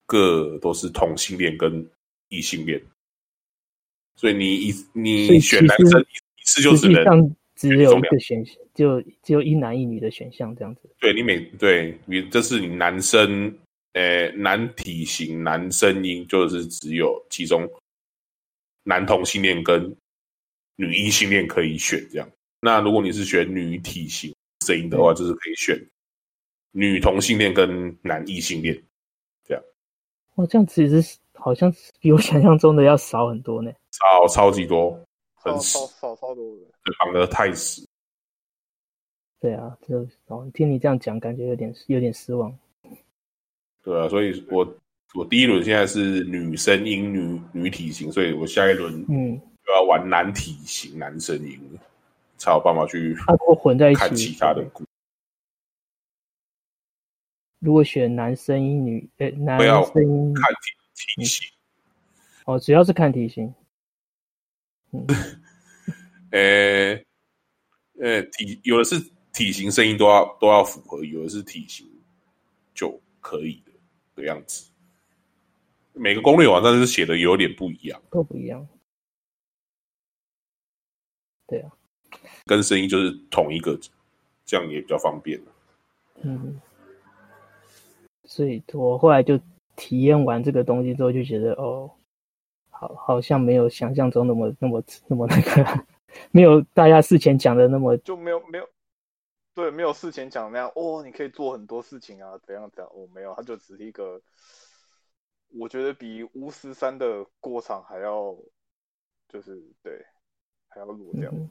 [0.05, 1.85] 各都是同性恋跟
[2.29, 2.81] 异性恋，
[4.15, 10.89] 所以你一你选男生一次就只能只有一个选项，就只有一男一女的选项这样子。
[10.99, 13.53] 对你每对你这是你男生，
[13.93, 17.69] 呃，男体型、男声音，就是只有其中
[18.83, 19.95] 男同性恋跟
[20.77, 22.27] 女异性恋可以选这样。
[22.61, 24.33] 那如果你是选女体型
[24.65, 25.77] 声音的话，就是可以选
[26.71, 28.81] 女同性恋跟男异性恋
[29.45, 29.63] 这样。
[30.35, 34.97] 哇，这样其实好像比我想象中的要少很多呢，少超级多。
[35.43, 36.65] 很少少超多的，
[36.99, 37.83] 绑得太死。
[39.39, 42.55] 对啊，就哦，听你这样讲，感觉有点有点失望。
[43.81, 44.75] 对啊，所以我
[45.15, 51.59] 我第一轮现在是女声音女女体型，所以我下一轮嗯就要玩男体型男声音，
[52.41, 53.15] 才有办法去
[53.59, 54.83] 混在一起看其他的鼓。
[57.59, 61.47] 如果选男生一女诶，男声音看体体型。
[62.45, 63.53] 哦，只要是看体型。
[64.91, 65.05] 嗯，
[66.31, 66.95] 呃，
[67.99, 68.99] 呃，体有的是
[69.31, 71.87] 体型声音都要都要符合，有的是体型
[72.73, 73.71] 就可以的
[74.15, 74.71] 的样子。
[75.93, 78.67] 每个攻略网站是写的有点不一样，都不一样。
[81.45, 81.71] 对啊，
[82.51, 83.79] 跟声音就是同一个，
[84.45, 85.39] 这样也比较方便。
[86.21, 86.59] 嗯，
[88.25, 89.39] 所以我后来就
[89.77, 91.89] 体验完这个东西之后，就觉得哦。
[92.69, 95.85] 好，好像没有想象中那么、那么、那么那个，
[96.31, 98.67] 没有大家事前讲的那么，就没有没有，
[99.53, 104.19] 对，没有事前讲那样哦，你可以做很多事情啊，怎样怎样，哦，没有，它就只是一个，
[105.53, 108.35] 我觉得比巫师三的过场还要，
[109.29, 110.03] 就是对，
[110.67, 111.49] 还要裸这样。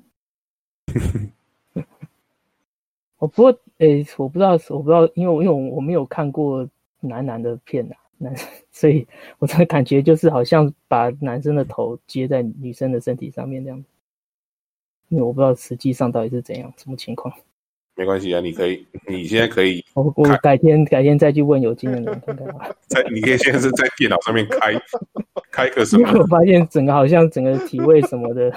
[3.21, 8.01] 我不过，诶、欸，我不知道，我不知道，因为我因为我我没有看过男男的片呐、啊。
[8.23, 9.07] 男生，所以
[9.39, 13.83] 我的感觉就是好像把男生的头接在女生的身体上面这样，
[15.09, 17.35] 因为我不知道实际上到底是怎样，什么情况。
[17.95, 22.69] 没关系啊，你可以，你现在可以，我我改天改天再去问有经验的人看看吧。
[22.89, 24.75] 在你可以现在是在电脑上面开
[25.51, 26.07] 开个什么？
[26.21, 28.53] 我发现整个好像整个体位什么的，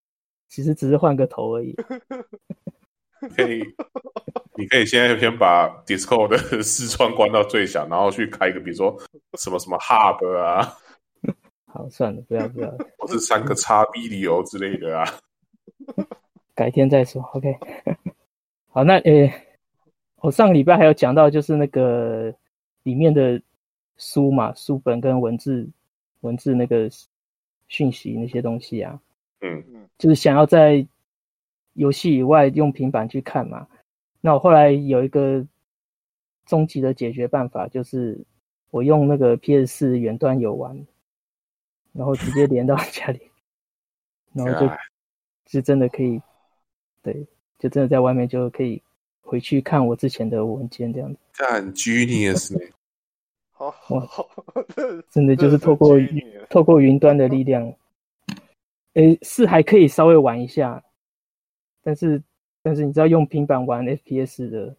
[0.50, 1.74] 其实只是换个头而已。
[3.34, 3.62] 可以，
[4.56, 8.94] 你可以现在先把 Discord 的视窗关到最小，然后去开一个，比如说
[9.38, 10.74] 什么什么 Hub 啊。
[11.66, 15.04] 好，算了，不要不要， 或是三个叉 video 之类的啊。
[16.54, 17.56] 改天再说，OK。
[18.68, 19.32] 好，那诶，
[20.16, 22.34] 我上个礼拜还有讲到，就是那个
[22.82, 23.40] 里面的
[23.96, 25.68] 书嘛，书本跟文字
[26.20, 26.88] 文字那个
[27.68, 28.98] 讯息那些东西啊，
[29.40, 30.86] 嗯嗯，就是想要在。
[31.76, 33.66] 游戏以外用平板去看嘛，
[34.20, 35.46] 那我后来有一个
[36.44, 38.18] 终极的解决办法，就是
[38.70, 40.86] 我用那个 PS 四远端游玩，
[41.92, 43.20] 然后直接连到 家里，
[44.32, 44.72] 然后就
[45.44, 46.20] 就真的可以，
[47.02, 47.26] 对，
[47.58, 48.82] 就真的在外面就可以
[49.20, 51.18] 回去看我之前的文件这样子。
[51.36, 52.60] 干 genius 呢？
[53.52, 54.28] 好好好，
[55.10, 55.96] 真的就是透过
[56.50, 57.72] 透过云端的力量，
[58.94, 60.82] 诶，是还可以稍微玩一下。
[61.86, 62.20] 但是，
[62.62, 64.74] 但是你知道用平板玩 FPS 的，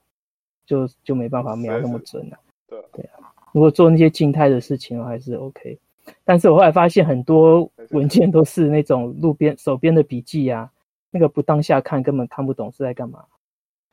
[0.66, 2.40] 就就没办法瞄那么准了啊。
[2.68, 5.80] 对对啊，如果做那些静态的事情还是 OK。
[6.26, 10.70] 但是我后来发现很多文件都是那种路边手边的笔记啊，
[11.10, 13.24] 那个不当下看根本看不懂是在干嘛。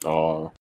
[0.05, 0.53] 哦，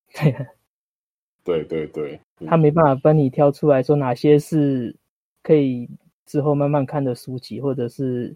[1.44, 4.96] 对 对对，他没办法帮你挑出来说哪些是
[5.42, 5.90] 可以
[6.28, 8.36] 之后慢慢看的书籍，或者是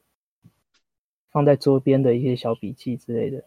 [1.29, 3.43] 放在桌边的一些小笔记之类的。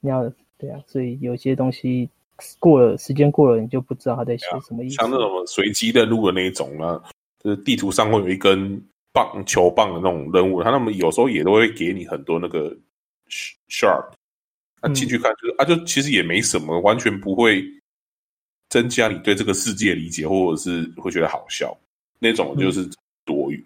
[0.00, 2.08] 你要对啊，所以有些东西
[2.58, 4.96] 过了时间过了，你就不知道他在写什么意思。
[4.96, 7.02] 像那种随机的路的那一种呢，
[7.42, 8.82] 就是地图上会有一根
[9.12, 12.76] 棒球棒的那种任务，他那么有时候也都会给你很多那个
[13.68, 14.12] sharp，
[14.82, 17.64] 那进去看就是、嗯、啊，就其实也没什么，完全不会
[18.68, 21.76] 增加你对这个世界理解，或者是会觉得好笑
[22.18, 22.88] 那种，就是
[23.24, 23.64] 多余。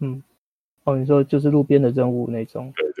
[0.00, 0.22] 嗯，
[0.84, 2.72] 哦，你说就是路边的任务那种。
[2.76, 2.93] 对。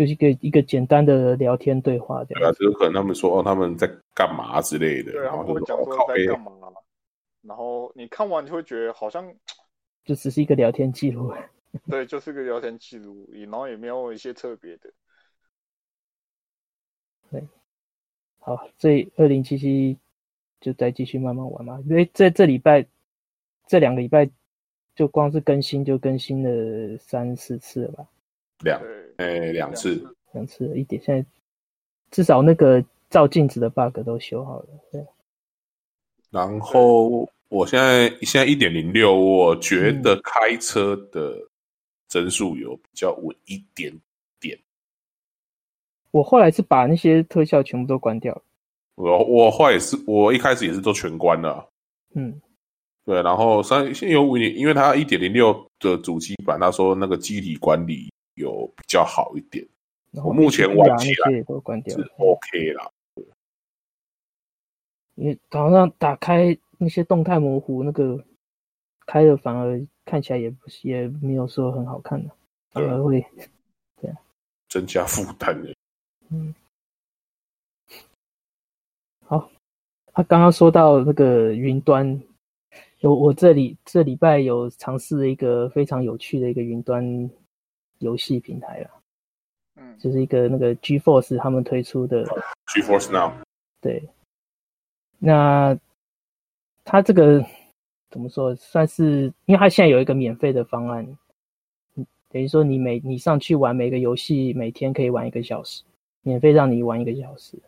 [0.00, 2.40] 就是一个一个简单的聊天对话这样。
[2.40, 6.52] 对啊，就是可能他们说哦，他们在干嘛之类的，对然后就会讲说在干嘛，
[7.42, 9.30] 然后你看完就会觉得好像
[10.06, 11.30] 就只是一个聊天记录。
[11.90, 14.90] 对，就是个聊天记录，然后也没有一些特别的。
[17.30, 17.46] 对，
[18.38, 19.98] 好，所以二零七七
[20.62, 22.86] 就再继续慢慢玩嘛，因为在这礼拜
[23.66, 24.30] 这两个礼拜
[24.96, 28.06] 就光是更新就更新了三四次了吧。
[28.64, 28.80] 两，
[29.16, 31.28] 诶，两次，两次一点，现在
[32.10, 34.66] 至少那个照镜子的 bug 都修好了。
[34.92, 35.04] 对。
[36.30, 41.36] 然后我现在现在一点零六，我觉得开车的
[42.08, 43.92] 帧数有比较稳一点
[44.38, 44.58] 点。
[46.12, 48.42] 我后来是把那些特效全部都关掉了。
[48.96, 51.68] 我我后来也是，我一开始也是都全关了。
[52.14, 52.40] 嗯，
[53.04, 58.09] 对，然后三现有五年，因为它一点零六的主机版，他说那个机体管理
[58.40, 59.66] 有比较好一点。
[60.24, 62.90] 我目前玩起来都关掉是 OK 啦。
[65.14, 68.24] 因为早上打开那些动态模糊，那个
[69.06, 72.34] 开了反而看起来也不是也没有说很好看的，
[72.70, 73.24] 反而会
[74.00, 74.10] 对
[74.68, 75.74] 增加负担的。
[76.30, 76.54] 嗯，
[79.26, 79.50] 好，
[80.14, 82.22] 他刚刚说到那个云端，
[83.00, 87.30] 有我这里这礼拜有尝试了一个非常有趣的一个云端
[88.00, 88.90] 游戏平台了，
[89.76, 92.26] 嗯，就是一个那个 GeForce 他们推出的
[92.66, 93.32] GeForce Now，
[93.80, 94.06] 对，
[95.18, 95.78] 那
[96.84, 97.42] 它这个
[98.10, 101.16] 怎么说，算是因为它现在有一个免费的方案，
[102.28, 105.82] 等于说你每你上去玩每个游戏，每天可以玩一个小时。
[106.22, 107.58] 免费让你玩一个小时，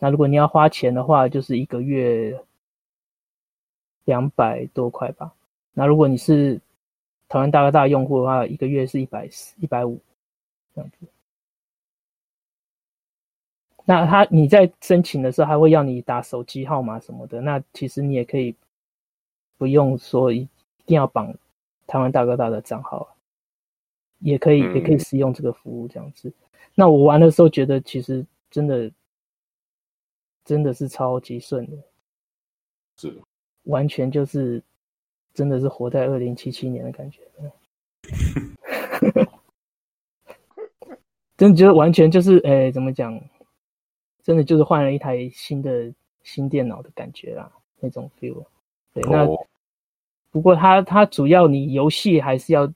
[0.00, 2.42] 那如果你要花钱的话，就是一个月
[4.06, 5.30] 两百多块吧。
[5.74, 6.58] 那如果你是
[7.32, 9.98] 台湾大哥大用户的话，一个月是一百四、一百五
[10.74, 11.08] 这样子。
[13.86, 17.40] 那他你在申请的时候，还会要你打手机号码什么的。
[17.40, 18.54] 那其实你也可以
[19.56, 20.46] 不用说一
[20.84, 21.34] 定要绑
[21.86, 23.16] 台湾大哥大的账号，
[24.18, 26.30] 也可以也可以使用这个服务这样子。
[26.74, 28.92] 那我玩的时候觉得，其实真的
[30.44, 31.78] 真的是超级顺的，
[32.98, 33.22] 是
[33.62, 34.62] 完全就是
[35.34, 37.20] 真的是活在二零七七年的感觉，
[41.36, 43.20] 真的觉得完全就是哎、欸，怎么讲？
[44.22, 45.92] 真的就是换了一台新的
[46.22, 48.44] 新电脑的感觉啦，那种 feel。
[48.94, 49.26] 对，那
[50.30, 52.72] 不过它它主要你游戏还是要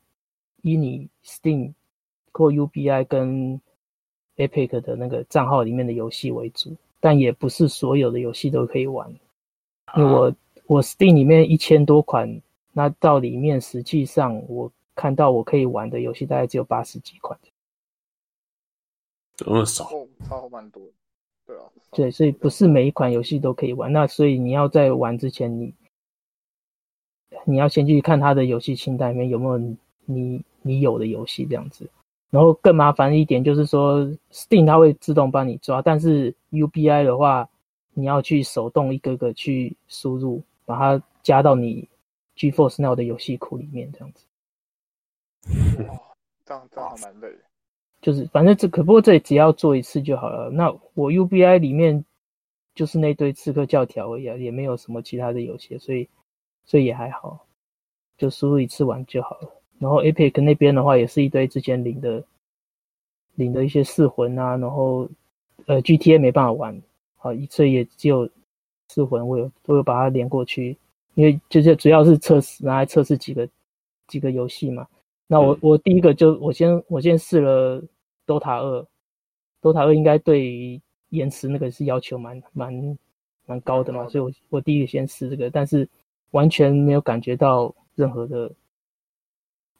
[0.62, 1.72] 以你 Steam
[2.32, 3.60] 或 UBI 跟
[4.36, 9.08] Epic 的那个账号里面的游戏为主，但也不是所有的游戏都可以玩。
[9.96, 10.34] 因为我
[10.66, 12.28] 我 Steam 里面一千多款，
[12.76, 17.38] 那到里面实际上我看到我可以玩的游戏大概只有八十几款，
[19.34, 19.88] 这么少，
[20.28, 20.82] 超蛮多。
[21.46, 21.62] 对啊，
[21.92, 23.90] 对，所以不是每一款游戏都可以玩。
[23.90, 25.72] 那所以你要在玩之前，你
[27.46, 31.88] 你要先去看它的游戏清单里面有没有你你有的游戏这样子。
[32.28, 37.48] 然后更麻烦一点就是说，Steam 它会自动帮你抓，但是 UBI 的话，
[37.94, 41.88] 你要去手动一个个去输入，把它加到你
[42.37, 44.25] GeForce Now 的游戏库里面，这样子。
[45.83, 46.01] 哇，
[46.44, 47.29] 这样这样还蛮累。
[48.03, 50.51] 就是反正这可不过这只要做一次就好了。
[50.51, 52.05] 那我 UBI 里面
[52.75, 56.09] 就是那堆刺客教条而已，也没有什么其他的游戏，所以
[56.64, 57.46] 所以也还好，
[58.18, 59.51] 就输入一次玩就好了。
[59.79, 62.22] 然后 Epic 那边的话，也是一堆之前领的
[63.35, 65.09] 领的一些四魂啊，然后
[65.66, 66.81] 呃 GTA 没办法玩，
[67.16, 68.29] 好，所以也只有
[68.88, 70.77] 四魂我有我有把它连过去，
[71.16, 73.48] 因为就是主要是测试拿来测试几个
[74.07, 74.87] 几个游戏嘛。
[75.26, 77.83] 那我我第一个就我先我先试了
[78.24, 78.87] Dota 二
[79.61, 82.98] ，Dota 二应该对于延迟那个是要求蛮蛮
[83.46, 85.88] 蛮高的嘛，所以我我第一个先试这个，但是
[86.31, 88.52] 完全没有感觉到任何的。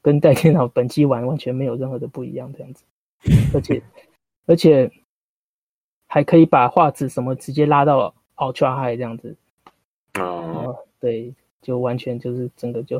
[0.03, 2.85] 跟带电脑本机玩完全没有任何的不一样，这样子，
[3.53, 3.83] 而且
[4.46, 4.88] 而且
[6.07, 9.37] 还可以把画质什么直接拉到 Ultra High 这样子，
[10.20, 12.99] 哦，对，就完全就是整个就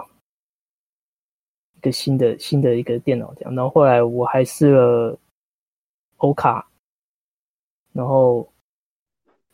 [1.75, 3.53] 一个新的新的一个电脑这样。
[3.53, 5.19] 然后后来我还试了
[6.19, 6.69] 欧卡，
[7.93, 8.49] 然后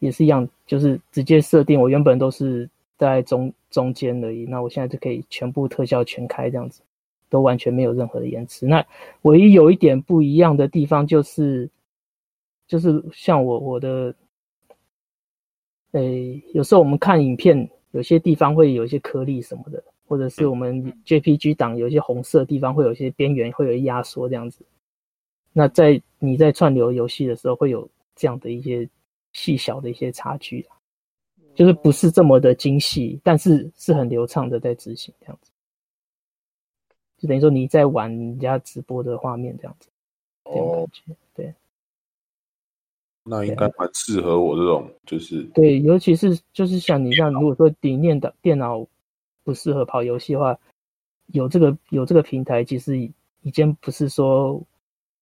[0.01, 6.83] 也是一样，就是直接设定我原本都是在中中间而已，那我现在就可以全部特效全开这样子。
[7.31, 8.67] 都完全没有任何的延迟。
[8.67, 8.85] 那
[9.23, 11.71] 唯一有一点不一样的地方就是，
[12.67, 14.15] 就是像我我的，
[15.93, 24.65] 诶，有时候我们看影片，有些地方会有一些颗粒什么的，或者是我们 JPG 档有一些红色地方会有一些边缘会有压缩这样子。
[25.53, 28.89] 那在你在串流游戏的时候会有这样的一些
[29.33, 30.67] 细小的一些差距，
[31.55, 35.51] 就是不是这么的精细，但是是很流畅的在执行这样子。
[37.19, 39.89] 就等于说你在玩人家直播的画面这样子，
[40.45, 41.55] 这种感觉，对。
[43.25, 48.85] 那应该蛮适合我这种，就是对，尤其是就是像你这样，如果说底面的电脑
[49.45, 50.59] 不适合跑游戏的话，
[51.29, 54.61] 有这个有这个平台，其实已经不是说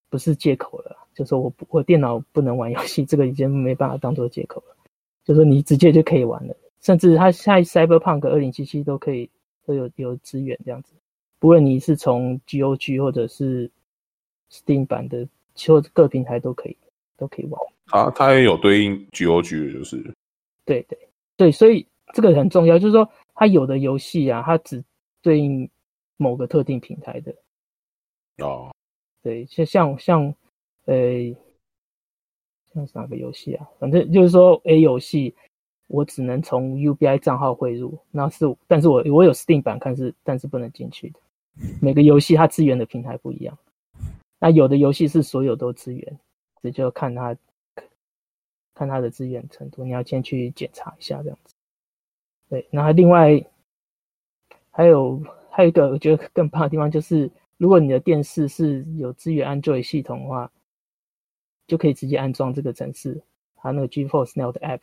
[0.09, 0.96] 不是借口了。
[1.14, 4.76] 就说我我电脑不能玩游戏，这个已经没办法当做借口了。
[5.24, 9.28] 就说你直接就可以玩了，甚至它现在 Cyberpunk 二零七七都可以
[9.66, 10.94] 都有有资源这样子。
[11.38, 13.70] 不论你是从 GOG 或者是
[14.51, 16.76] Steam 版的其实各平台都可以
[17.18, 17.61] 都可以玩。
[17.91, 19.97] 它它也有对应 GOG 的就是。
[20.64, 20.99] 对对
[21.36, 24.82] 对，所以这个很重要，就是说它有的游戏啊，它只
[25.20, 25.68] 对应
[26.16, 27.34] 某个特定平台的。
[28.38, 28.70] 哦。
[29.22, 30.34] 对，像像像
[30.86, 30.95] 呃，
[32.72, 33.68] 像是哪个游戏啊？
[33.78, 35.34] 反正就是说 A 游戏。
[35.93, 41.18] 我只能从 UBI 账号汇入，那是，但是我我有 Steam 版看是，但是不能进去的。
[41.82, 43.59] 每个游戏它支援的平台不一样，
[44.38, 46.20] 那有的游戏是所有都支援，
[46.62, 47.36] 这就看它
[48.81, 51.55] 看它的资源程度，你要先去检查一下这样子。
[52.49, 53.45] 对，然后另外
[54.70, 60.51] 还有还有一个我觉得更棒的地方就是，如果你的电视是有支援 Android 系统的话，
[61.66, 63.20] 就可以直接安装这个程式，
[63.57, 64.81] 它那个 GeForce Now 的 App。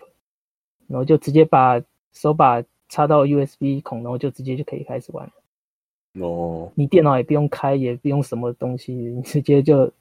[0.87, 1.81] 然后就直接把
[2.13, 6.25] 手把插到 USB 孔，然后就直接就可以开始玩了。
[6.25, 9.91] 哦，你电脑也不用开，也不用什么东西，你直接就，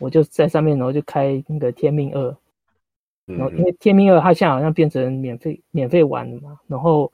[0.00, 2.36] 我就在上面，然后就开那个天命二。
[3.28, 7.12] 然后因为天命二它现在好像变成免费免费玩了嘛，然后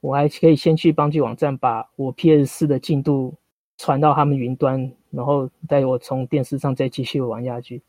[0.00, 3.34] 我还可以先去帮助网站把我 PS 四的进度
[3.78, 7.80] 传到他们云端，然后带我从电视上再继续玩下去，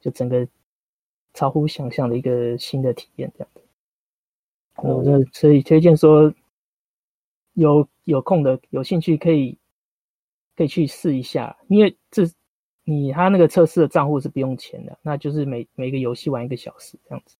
[0.00, 0.46] 就整个。
[1.34, 3.62] 超乎想象的一个新的体验，这样子。
[4.76, 6.34] 我这所以推荐说，
[7.52, 9.56] 有有空的、有兴趣可以
[10.56, 12.24] 可以去试一下，因为这
[12.90, 17.36] 你他那个测试的账户是不用钱的，那就是每每个游戏玩一个小时这样子，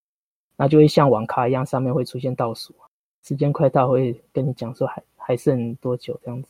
[0.57, 2.75] 那就会像网咖一样，上面会出现倒数，
[3.23, 6.49] 时间快到会跟你讲说还还剩多久这样子。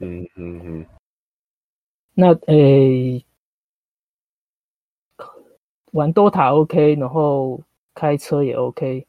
[0.00, 0.86] 嗯嗯嗯。
[2.14, 3.18] 那诶。
[3.18, 3.24] 欸
[5.92, 7.60] 玩 DOTA OK，然后
[7.94, 9.06] 开车也 OK，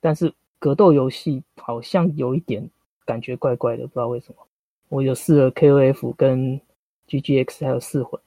[0.00, 2.66] 但是格斗游戏好像有一点
[3.04, 4.46] 感觉怪怪的，不知道为什么。
[4.88, 6.58] 我有试了 KOF 跟
[7.10, 8.20] GGX 还有四魂，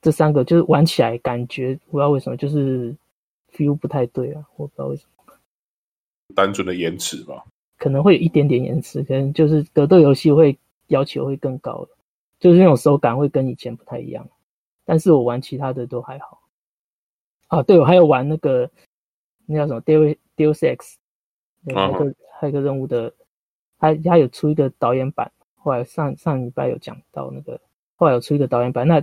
[0.00, 2.96] 这三个就是玩起来感觉不知道为什么，就是
[3.52, 5.34] feel 不太对啊，我不知道为什么。
[6.36, 7.44] 单纯的延迟吧？
[7.78, 10.56] 可能会有一点点延迟，可能就是格斗游戏会
[10.86, 11.86] 要求会更高，
[12.38, 14.28] 就是那种手感会跟以前不太一样。
[14.84, 16.42] 但是我玩其他的都还好，
[17.48, 18.70] 啊，对，我还有玩那个
[19.46, 20.94] 那叫什么 Deus Deus Ex，
[21.74, 23.12] 还有一个还有一个任务的，
[23.78, 25.30] 他他有出一个导演版，
[25.62, 27.60] 后来上上礼拜有讲到那个，
[27.96, 29.02] 后来有出一个导演版，那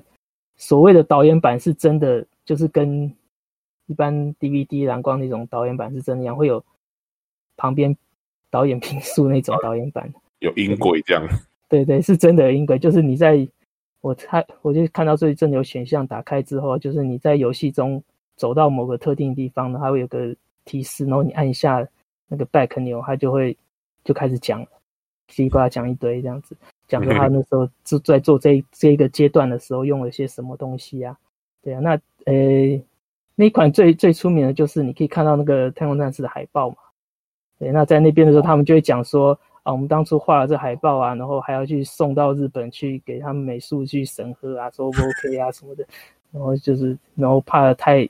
[0.58, 3.12] 所谓的导演版是真的，就是跟
[3.88, 6.64] 一般 DVD 蓝光那种导演版是真的一样，会有
[7.58, 7.96] 旁边
[8.50, 11.26] 导演评述那种导演版， 有音轨这样，
[11.70, 13.48] 对，对对，是真的音轨，就是你在。
[14.02, 18.02] 我猜，我就看到这里真的有选项打开之后，就是你在游戏中
[18.38, 20.34] 走到某个特定地方呢，它会有个
[20.64, 21.86] 提示，然后你按一下
[22.30, 23.58] 那个 back 钮，它就会
[24.06, 24.66] 就开始讲，
[25.30, 26.56] 叽里呱啦讲一堆这样子，
[26.88, 31.18] 讲说 他那时候就在做这这一个阶段的时候用了些什么东西啊？
[31.62, 31.92] 对啊，那
[32.26, 32.82] 呃
[33.36, 36.76] 那一款最最出名的就是你可以看到那个《太空战士》的海报嘛？
[37.58, 39.40] 对，那在那边的时候，他们就会讲说。
[39.64, 45.86] 啊，我们当初画了这海报啊，然后还要去送到日本去给他们美术去审核啊，说 OK 啊什么的，
[46.32, 48.08] 然后就是，然后怕太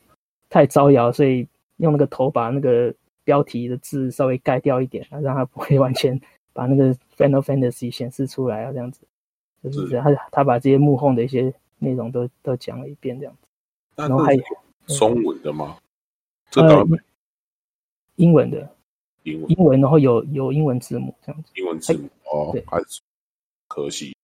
[0.48, 1.46] 太招摇，所以
[1.78, 2.94] 用那个头把那个
[3.24, 6.18] 标题的字稍微盖掉一点啊，让它不会完全
[6.54, 9.02] 把那个 Final Fantasy 显示出来啊，这样子，
[9.62, 13.48] 就是他他把这些幕后的一些内容都都讲了一遍这样子，
[13.96, 14.42] 然后还有
[14.88, 15.78] 中文的吗？
[16.56, 16.86] 呃，
[18.16, 18.76] 英文的。
[19.24, 21.52] 英文，然后有有英文字幕这样子。
[21.56, 23.02] 英文字幕哦，对，还是
[23.68, 24.16] 可惜，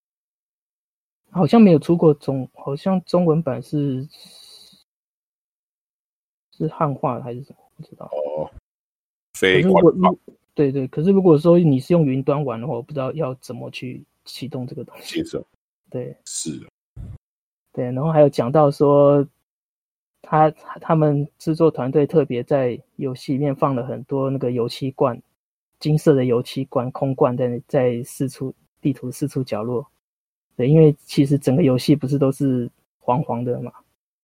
[1.29, 4.07] 好像没有出过中，好像中文版是
[6.57, 7.57] 是汉化还是什么？
[7.75, 8.49] 不知道哦。
[9.33, 10.17] 非如果如
[10.55, 15.21] 对对，可是如果说你是用云端玩的话，我不知道要怎么去启动这个东西。
[15.91, 16.59] 对，是。
[17.71, 19.23] 对，然后还有讲到说。
[20.27, 20.49] 他
[20.81, 25.21] 他们制作团队特别在游戏里面放了很多那个油漆罐，
[25.77, 28.51] 金色的油漆罐，空罐在在四处
[28.81, 29.85] 地图四处角落。
[30.57, 33.71] 对，因为其实整个游戏不是都是黄黄的嘛。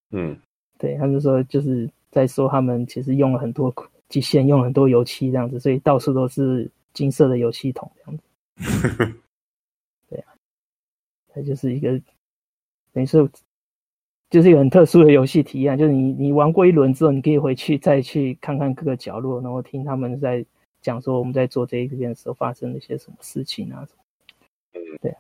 [0.10, 0.36] 嗯，
[0.80, 3.70] 对，他们说就是在说他们其实用了很多
[4.12, 8.24] 机械，用了很多油漆这样子，所以到处都是金色的油漆桶这样子。
[10.10, 10.36] 对啊，
[11.30, 12.00] 它就是一个
[12.94, 13.28] 等于说。
[14.30, 20.46] 就是一个很特殊的游戏体验，就是你你玩过一轮之后，你可以回去再去看看各个角落，然后听他们在
[20.82, 24.04] 讲说我们在做这一边的时候发生了一些什么事情啊什么。
[25.02, 25.20] 对啊，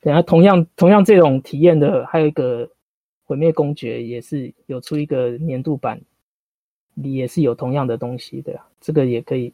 [0.00, 2.70] 对啊，同样同样这种体验的还有一个
[3.24, 6.04] 毁灭公爵也是有出一个年度版，你
[7.02, 9.52] 你也是有同样的东西的，这个也可以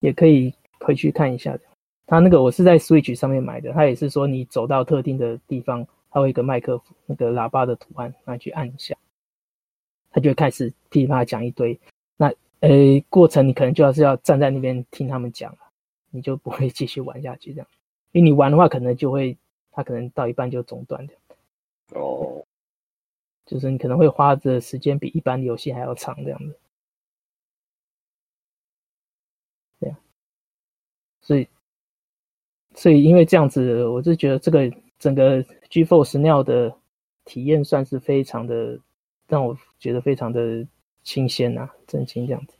[0.00, 1.60] 也可以回去看一下的。
[2.06, 8.96] 它那个我是在 Switch 上面买的，它也是说你走到特定的地方，它会有一个麦克风那个喇叭的图案，那去按一下，
[10.10, 11.78] 它就开始噼里啪啦讲一堆。
[12.16, 12.26] 那
[12.60, 12.68] 呃
[13.08, 15.58] 过程你可能就要是要站在那边听他们讲了，
[16.10, 17.66] 你就不会继续玩下去这样，
[18.10, 19.36] 因为你玩的话可能就会
[19.70, 21.16] 它可能到一半就中断掉。
[21.94, 22.44] 哦，
[23.52, 26.58] 就是你可能会花的时间比一般游戏还要长这样子。
[29.78, 29.98] 对啊，
[31.20, 31.46] 所以。
[32.74, 36.74] 所以，因为这样子，我就觉得这个整个 g force now 的
[37.26, 38.80] 体验算是非常的，
[39.28, 40.66] 让我觉得非常的
[41.02, 42.56] 新鲜啊，震惊这样子。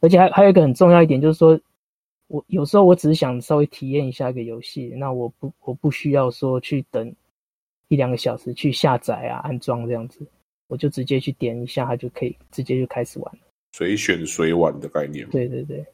[0.00, 1.60] 而且还还有一个很重要一点，就是说
[2.26, 7.14] 我有时候我只是想稍微体验一下一个游戏，那我不我不需要说去等
[7.92, 10.26] 一两个小时去下载啊、安装这样子，
[10.68, 13.40] 我就直接去点一下，它就可以直接就开始玩了。
[13.74, 15.28] 随选随玩的概念。
[15.28, 15.84] 对对对，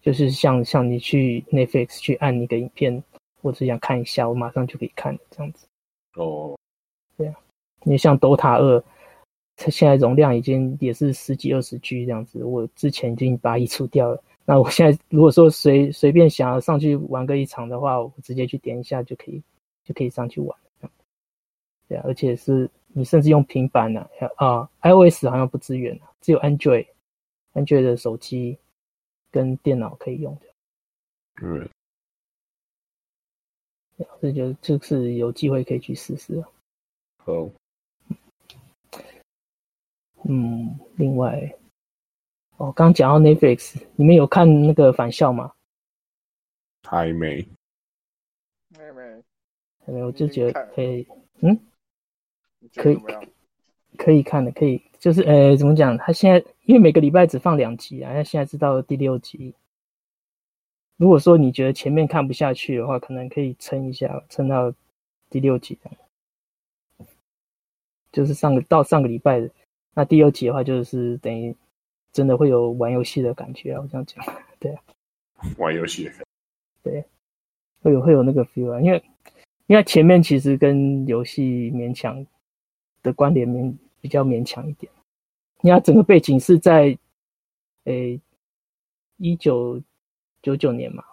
[0.00, 3.04] 就是像像你去 Netflix 去按一个影片。
[3.42, 5.66] 我只想看一下，我马上就可以看这样子。
[6.14, 6.56] 哦，
[7.16, 7.34] 对啊，
[7.84, 8.82] 因为像 Dota 二，
[9.56, 14.22] 它现在容量已经也是十几二十 G 这样子，我之前已经把它移除掉了。
[14.44, 19.42] 那我现在如果说随随便想要上去玩个一场的话，我直接去点一下就可以，
[19.84, 20.56] 就可以上去玩。
[21.92, 28.56] 对啊，而且是你甚至用平板呢，啊，iOS 好像不支援，只有 Android，Android 的手机
[29.30, 30.46] 跟电脑可以用的。
[31.42, 31.68] 嗯。
[34.20, 36.48] 这就就是有机会可以去试试啊。
[37.18, 37.48] 好，
[40.24, 41.54] 嗯，另外，
[42.56, 45.52] 哦，刚讲到 Netflix，你们有看那个返校吗？
[46.82, 47.46] 还没，
[48.76, 49.22] 还没，
[49.84, 51.06] 还没，我就觉得可以，
[51.40, 51.56] 嗯，
[52.76, 52.98] 可以，
[53.96, 55.96] 可以看的，可以，就是呃，怎么讲？
[55.98, 59.54] 他现在因为每个礼拜只放两集啊，他现在是到第六集。
[60.96, 64.72] 如果说你觉得前面看不下去的话，可能可以撑一下，撑到
[65.30, 65.78] 第六集。
[68.12, 69.50] 就是上个到上个礼拜的，
[69.94, 71.56] 那第六集的话，就是等于
[72.12, 73.80] 真的会有玩游戏的感觉啊！
[73.80, 74.22] 我这样讲，
[74.60, 74.82] 对啊，
[75.56, 76.10] 玩游戏，
[76.82, 77.02] 对，
[77.80, 79.02] 会有会有那个 feel 啊，因为
[79.66, 82.24] 因为前面其实跟游戏勉强
[83.02, 84.92] 的关联面比较勉强一点，
[85.60, 86.96] 你看整个背景是在
[87.84, 88.20] 诶
[89.16, 89.80] 一九。
[90.44, 91.04] 九九年嘛，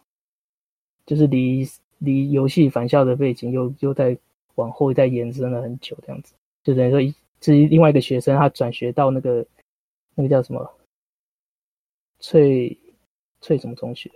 [1.06, 1.64] 就是离
[2.00, 4.18] 离游戏返校的背景又又在
[4.56, 6.34] 往后再延伸了很久，这样子，
[6.64, 9.46] 就等于说，至于另外一个学生，他转学到那个
[10.16, 10.68] 那个叫什么？
[12.20, 12.76] 翠
[13.40, 14.12] 翠什么中学，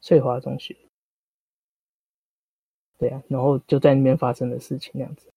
[0.00, 0.76] 翠华中学，
[2.98, 5.32] 对啊，然后就在那边发生的事情那样子，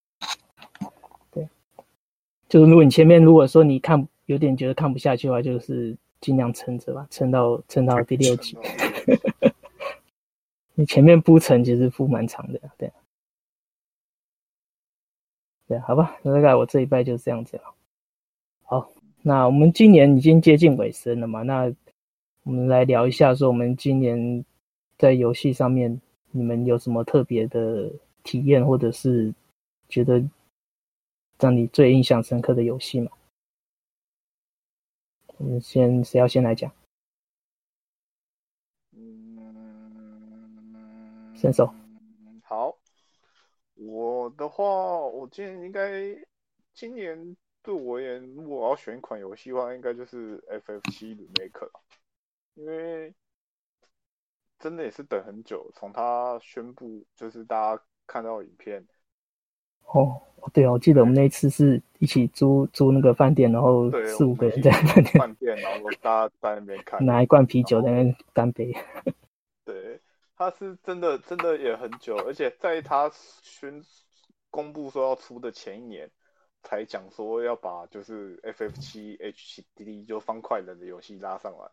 [2.49, 8.57] 就是如果你前面如果说你看有点觉得看不下去的话，就是尽量撑着吧，撑到撑到第六集。
[10.75, 12.91] 你前面铺陈其实铺蛮长的，对，
[15.67, 17.63] 对，好吧，那大概我这一拜就是这样子了。
[18.63, 18.89] 好，
[19.21, 21.71] 那我们今年已经接近尾声了嘛，那
[22.43, 24.43] 我们来聊一下，说我们今年
[24.97, 25.99] 在游戏上面，
[26.31, 27.91] 你们有什么特别的
[28.23, 29.33] 体验，或者是
[29.89, 30.23] 觉得
[31.39, 33.09] 让你最印象深刻的游戏吗？
[35.37, 36.69] 我们先谁要先来讲？
[41.33, 41.73] 伸手。
[42.43, 42.77] 好，
[43.75, 45.89] 我的话，我今年应该
[46.73, 51.71] 今年对我而言，如果我要选一款游戏的话，应该就是 FF 七 Remake 了，
[52.55, 53.15] 因为
[54.59, 58.85] 真的也是等很久，从他宣布就是大家看到影片。
[59.93, 60.21] 哦，
[60.53, 68.75] 对哦，我记得我们那一次是一起租租那个饭店，然后四五个人在饭店，饭店，然后大家在那边看， 拿一罐啤酒在那边干杯。
[69.65, 69.99] 对。
[70.41, 73.11] 他是真的，真的也很久，而且在他
[73.41, 73.83] 宣
[74.49, 76.09] 公布说要出的前一年，
[76.63, 81.69] 才讲说要把就是 FF 七 HD 就方块人的游戏拉上来，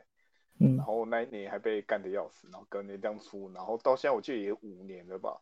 [0.58, 5.40] 嗯，然后那一年还被干的要死，然后隔年这样出，然后到现在我记得也五年了吧，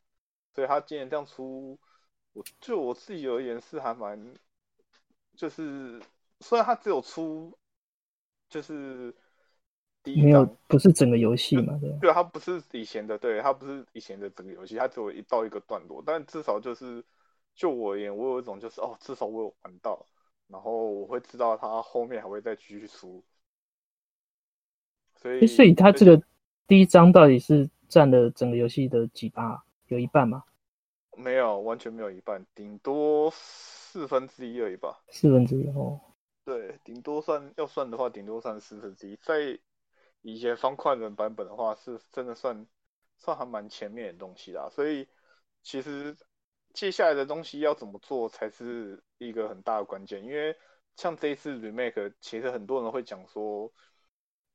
[0.55, 1.79] 所以他今年这样出，
[2.35, 4.35] 我就我自己而言是还蛮，
[5.35, 5.99] 就是
[6.41, 7.57] 虽然它只有出，
[8.49, 9.15] 就是。
[10.07, 11.79] 没有，不是整个游戏嘛？
[11.81, 16.03] 对，对，它不是以前的，对，它不是以前的整个游戏，它只有一到一个段落。
[16.05, 17.03] 但至少就是，
[17.55, 20.05] 就我而言，我有一种就是，哦，至少我有玩到，
[20.47, 23.25] 然后我会知道它后面还会再继续出。
[25.23, 26.23] 所以，所以它这个
[26.67, 29.65] 第一章到底是占了整个游戏的几趴？
[29.87, 30.45] 有一半吗？
[31.17, 35.03] 没有，完全没有一半，顶多四分之一而已吧。
[35.09, 36.01] 四分之一哦。
[36.45, 39.59] 对，顶多算要算的话，顶多算四分之一，在。
[40.27, 42.67] 以前方块人版本的话，是真的算
[43.19, 44.71] 算还蛮前面的东西啦。
[44.73, 45.07] 所以
[45.63, 46.17] 其实
[46.73, 50.25] 接下来的东西要怎么做才是一个很大的关键。
[50.25, 50.57] 因为
[50.97, 53.71] 像这一次 remake，其实很多人会讲说，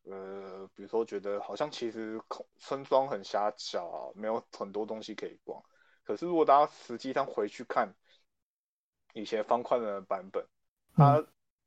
[0.06, 2.20] 呃，比如说觉得好像其实
[2.58, 5.64] 村庄很狭小啊，没有很多东西可以逛。
[6.10, 7.94] 可是如果大家实际上回去看
[9.14, 10.44] 以前方块的版本，
[10.96, 11.24] 它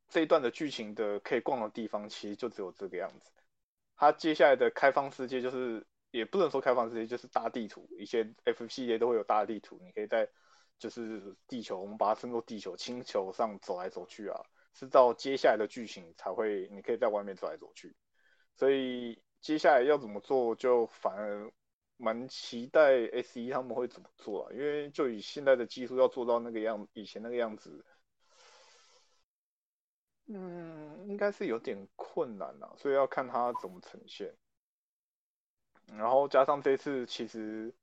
[0.09, 3.31] 这一段的剧情的可以逛的地方，其实就只有这个样子。
[3.95, 7.89] 它接下来的开放世界就是，也不能说开放世界，就是大地图。
[7.97, 10.29] 以前 FF 系列都会有大地图，你可以在
[10.77, 14.41] 就是地球，我们把它称作地球星球上走来走去啊。
[14.75, 17.95] 是到接下来的剧情才会，你可以在外面走来走去。
[18.57, 21.49] 所以接下来要怎么做，就反而
[22.03, 24.53] 蛮期待 SE 他们会怎么做啊。
[24.53, 27.85] 因为就以现在的技术要做到那个样，以前那个样子。
[30.27, 34.35] 嗯，应该是有点困难啊，所以要看他怎么呈现。
[35.87, 37.75] 然后加上这次其实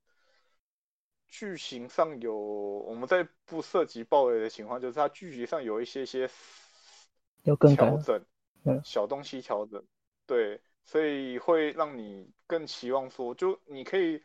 [1.28, 6.28] 剧情上有，我们在不涉及暴雷的情况，就是它剧情上有一些些
[7.44, 8.24] 要更调整，
[8.64, 9.84] 嗯，小东西调整，
[10.26, 10.60] 对，
[10.90, 14.20] 所以会让你更期望说，就你可以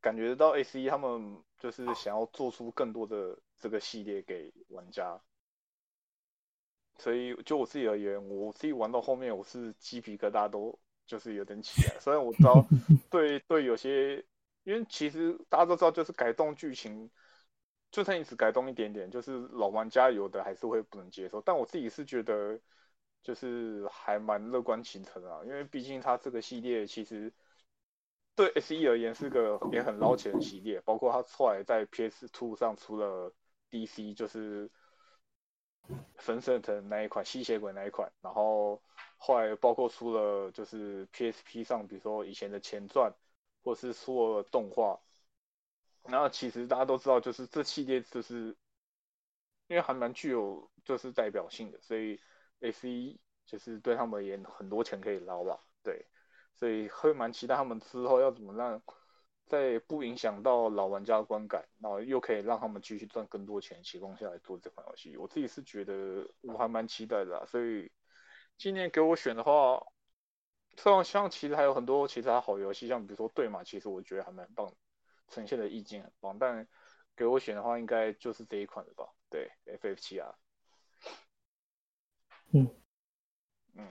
[0.00, 5.20] 感觉得到 SE 他们就是想要做出更多的这个系列给玩家。
[7.00, 11.98] 所以，就我自己而言，我自己玩到后面，我是鸡皮疙瘩都就是有点起来。
[11.98, 12.64] 虽然我知道
[13.10, 14.24] 对，对对，有些，
[14.62, 17.10] 因为其实大家都知道，就是改动剧情，
[17.90, 21.40] 就算你只改动一点点，就是老玩家有的还是会不能接受。
[21.40, 22.60] 但我自己是觉得，
[23.24, 27.32] 就是还蛮乐观其成啊，因为毕竟它这个系列其实
[28.36, 33.34] 对 SE 而言是个也很捞钱的系列，包括它后来在 P S Two 上出了
[33.70, 34.70] DC，就是。
[36.16, 38.82] 粉身的那一款吸血鬼那一款，然后
[39.18, 43.12] 后来包括出了就是 PSP 上，比如说以前的前传，
[43.62, 44.98] 或是出了动画，
[46.04, 48.56] 然后其实大家都知道，就是这系列就是
[49.66, 52.18] 因为还蛮具有就是代表性的，所以
[52.68, 53.20] A.C.
[53.46, 56.06] 就是对他们而言很多钱可以捞吧，对，
[56.54, 58.82] 所以会蛮期待他们之后要怎么让。
[59.46, 67.44] 在不影响到老玩家的观感，然后又可以让他们继续赚更多钱的情况下来做这款游戏，我自己是觉得我还蛮期待的啊。
[67.44, 67.92] 所以
[68.56, 69.84] 今年给我选的话，
[70.78, 74.74] 虽然像其实还有很多其他好游戏，像比如说对马，其实我觉得还蛮棒，
[75.28, 76.38] 呈现的意境很棒。
[76.38, 76.66] 但
[77.14, 79.06] 给我选的话，应该就是这一款了吧？
[79.28, 80.22] 对，FF7
[82.54, 82.70] 嗯
[83.74, 83.84] 嗯，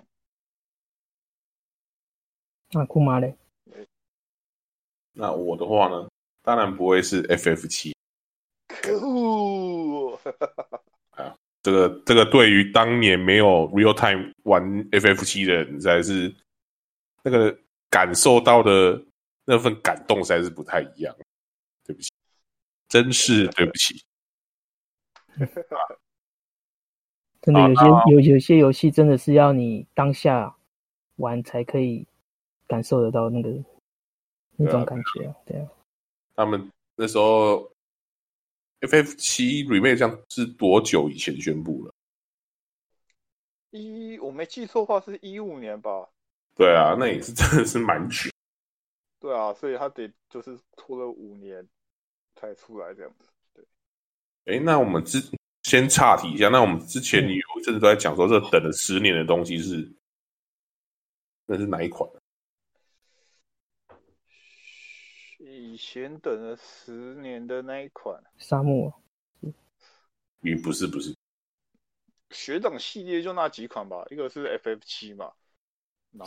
[2.72, 3.36] 那库马嘞？
[5.12, 6.10] 那我的话呢，
[6.42, 7.94] 当然不会是 FF 七。
[8.68, 10.18] 可恶！
[11.12, 16.34] 啊，这个这个对于当年没有 real time 玩 FF 七的人，实在是
[17.22, 17.56] 那个
[17.90, 19.04] 感受到的
[19.46, 21.14] 那份感动，实在是不太一样。
[21.84, 22.10] 对不起，
[22.88, 24.04] 真是对不起。
[27.44, 30.56] 真的有些有有些游戏真的是要你当下
[31.18, 32.08] 玩才可以
[32.66, 33.64] 感受得到那个。
[34.56, 35.68] 那种感觉，啊，对啊。
[36.36, 37.72] 他们那时候
[38.82, 41.94] FF 七 remake 这样是多久以前宣布了？
[43.72, 46.08] 一我没记错的话是一五年吧？
[46.54, 48.30] 对啊，那也是 真的是蛮久。
[49.20, 51.68] 对啊，所以他得就是拖了五年
[52.36, 53.28] 才出来这样子。
[53.56, 53.66] 对。
[54.46, 55.20] 哎，那我们之
[55.74, 59.92] 先岔题一下，那我们之前有一阵子都在讲说，这等了十年的东西是，
[61.48, 62.08] 那是哪一款？
[65.40, 68.24] 以前等了十年的那一款。
[68.38, 68.94] 沙漠，
[70.42, 71.16] 也不是不是，
[72.30, 75.32] 学长系列就那几款吧，一个是 FF 七嘛，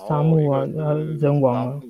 [0.09, 0.65] 沙漠啊，
[1.21, 1.81] 人王啊，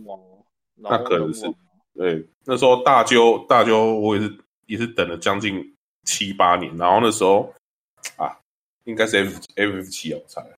[0.74, 1.50] 那可能是
[1.94, 5.74] 对，那时候大鸠大鸠我也是也是等了将近
[6.06, 7.52] 七八年，然后那时候
[8.16, 8.40] 啊，
[8.84, 10.56] 应该是 F FF 七啊，我猜，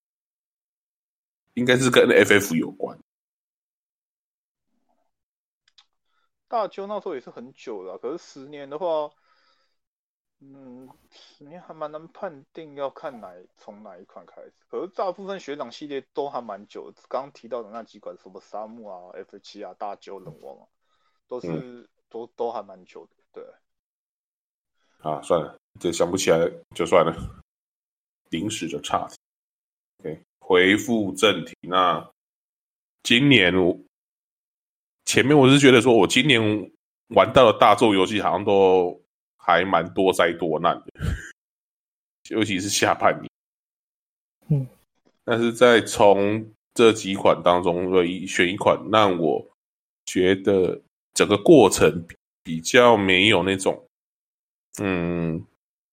[1.54, 2.96] 应该是跟 FF 有关。
[6.46, 9.10] 大鸠那时候也是很久了，可是十年的话，
[10.40, 14.54] 嗯，十年还蛮难判定要看哪从哪一款开始。
[14.68, 20.64] 可是大部分学长系列都还蛮久的，刚刚提到的那几款什么沙漠啊、F 七啊、大鸠、人王啊，
[21.26, 23.12] 都是、嗯、都都还蛮久的。
[23.30, 23.44] 对，
[25.02, 27.14] 啊，算了，这想不起来就算了，
[28.30, 29.16] 临时的岔题。
[30.00, 32.08] OK，回复正题，那
[33.02, 33.78] 今年我。
[35.04, 36.38] 前面我是觉得说，我今年
[37.14, 39.00] 玩到的大作游戏好像都
[39.38, 40.92] 还蛮多灾多难的，
[42.28, 43.30] 尤其是下半年。
[44.50, 44.68] 嗯，
[45.24, 47.90] 但是在从这几款当中，
[48.26, 49.42] 选一款让我
[50.04, 50.78] 觉得
[51.14, 52.06] 整个过程
[52.42, 53.82] 比较没有那种
[54.80, 55.44] 嗯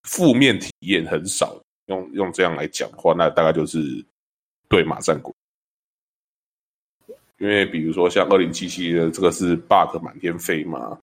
[0.03, 1.59] 负面体验很少。
[1.88, 4.03] 用用这样来讲的话，那大概就是
[4.67, 5.32] 对马战鬼。
[7.38, 10.99] 因为比如说像二零七七的这个是 bug 满天飞嘛，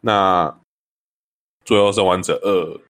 [0.00, 0.60] 那
[1.64, 2.80] 最后生还者二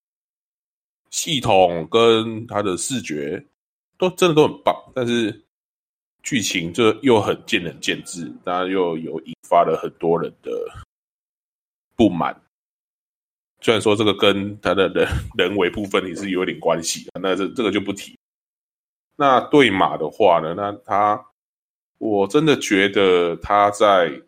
[1.10, 3.44] 系统跟它的视觉
[3.98, 5.44] 都真的都很棒，但是
[6.22, 10.50] 剧情就又很见仁见智，当然又有引发了很多人的
[11.94, 12.34] 不满。
[13.62, 15.08] 虽然说这个跟他的人
[15.38, 18.18] 人为部分也是有点关系，那这这个就不提。
[19.16, 21.24] 那对马的话呢，那他
[21.98, 24.20] 我真的觉得他在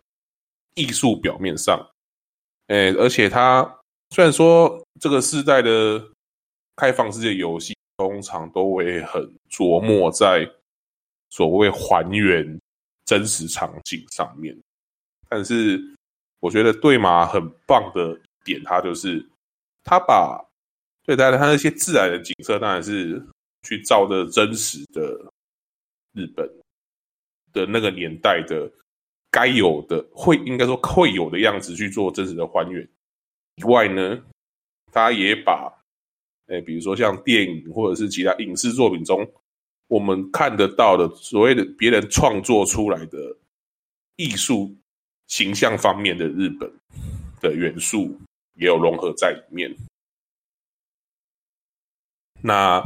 [0.76, 1.84] 艺术表面上，
[2.68, 3.78] 哎，而且他
[4.10, 6.00] 虽然说这个世代的
[6.76, 10.48] 开放世界游戏通常都会很琢磨在
[11.30, 12.56] 所谓还原
[13.04, 14.56] 真实场景上面，
[15.28, 15.82] 但是
[16.38, 18.16] 我觉得对马很棒的。
[18.44, 19.26] 点他就是，
[19.82, 20.44] 他把
[21.04, 23.20] 对待他那些自然的景色，当然是
[23.62, 25.32] 去照着真实的
[26.12, 26.48] 日本
[27.52, 28.70] 的那个年代的
[29.30, 32.88] 该有的会应该说会有的样子去做真实的还原。
[33.56, 34.22] 以外呢，
[34.92, 35.72] 他也把，
[36.46, 39.30] 哎，比如说像电影或者是其他影视作品中
[39.88, 43.36] 我们看得到的所谓的别人创作出来的
[44.16, 44.74] 艺术
[45.26, 46.72] 形象方面的日本
[47.40, 48.18] 的元素。
[48.54, 49.74] 也有融合在里面。
[52.42, 52.82] 那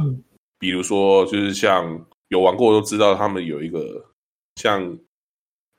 [0.57, 4.05] 比如说，就是像有玩过都知道，他们有一个
[4.55, 4.97] 像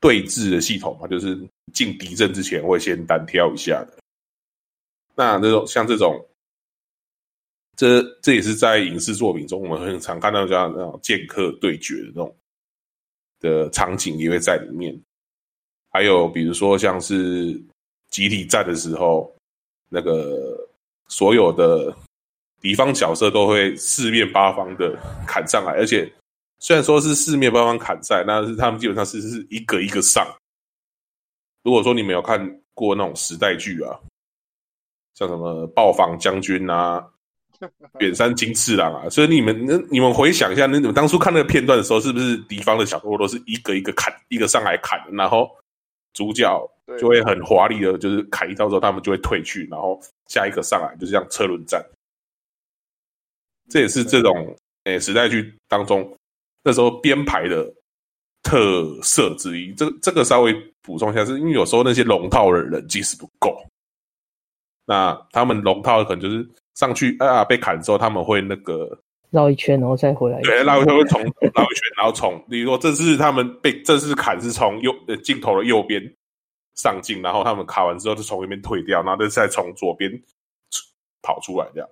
[0.01, 1.34] 对峙的系统嘛，就是
[1.72, 3.99] 进敌阵之前会先单挑一下的。
[5.14, 6.22] 那那种像这种，
[7.76, 12.36] 这这也是在影视作品中我们很常看到这样那种剑客对决的那种
[13.38, 14.99] 的场景也会在里面。
[15.91, 17.53] 还有比如说像是
[18.11, 19.34] 集体战的时候。
[19.93, 20.57] 那个
[21.09, 21.95] 所有的
[22.61, 26.11] 敌方角色都会四面八方的砍上来，而且
[26.61, 30.24] 虽然说是四面八方砍赛，但是他们基本上是是一个一个上。
[31.64, 33.99] 如果说你没有看过那种时代剧啊，
[35.14, 37.05] 像什么暴房将军啊、
[37.99, 45.51] 远山金次郎啊，所以你们那你们回想一下，那你们当初看那个片段的时候，是不是敌方的小偷都是一个一个砍，一个上来砍，然后
[46.12, 46.70] 主角？
[46.99, 51.84] 就会很华丽的，就是砍一刀之后，他们就会退去，然后下一个上来，就是这样车轮战。
[53.68, 56.12] 这也是这种诶、欸、时代剧当中
[56.64, 57.72] 那时候编排的
[58.43, 59.72] 特色之一。
[59.74, 63.57] 这这个稍微补充一下，是因为有时候那些龙套的人技术不够，
[64.86, 68.99] 那他们龙套可能就是上去啊被砍之后，他们会那个
[69.30, 70.41] 绕一圈，然后再回来。
[70.41, 76.03] 对，绕一圈会从绕一圈，然后从，比如说这次他们被这次砍是从右呃镜头的右边。
[76.81, 80.11] 上镜，然后他们卡完之后就从那边退掉，然后再从左边
[81.20, 81.89] 跑出来，这样。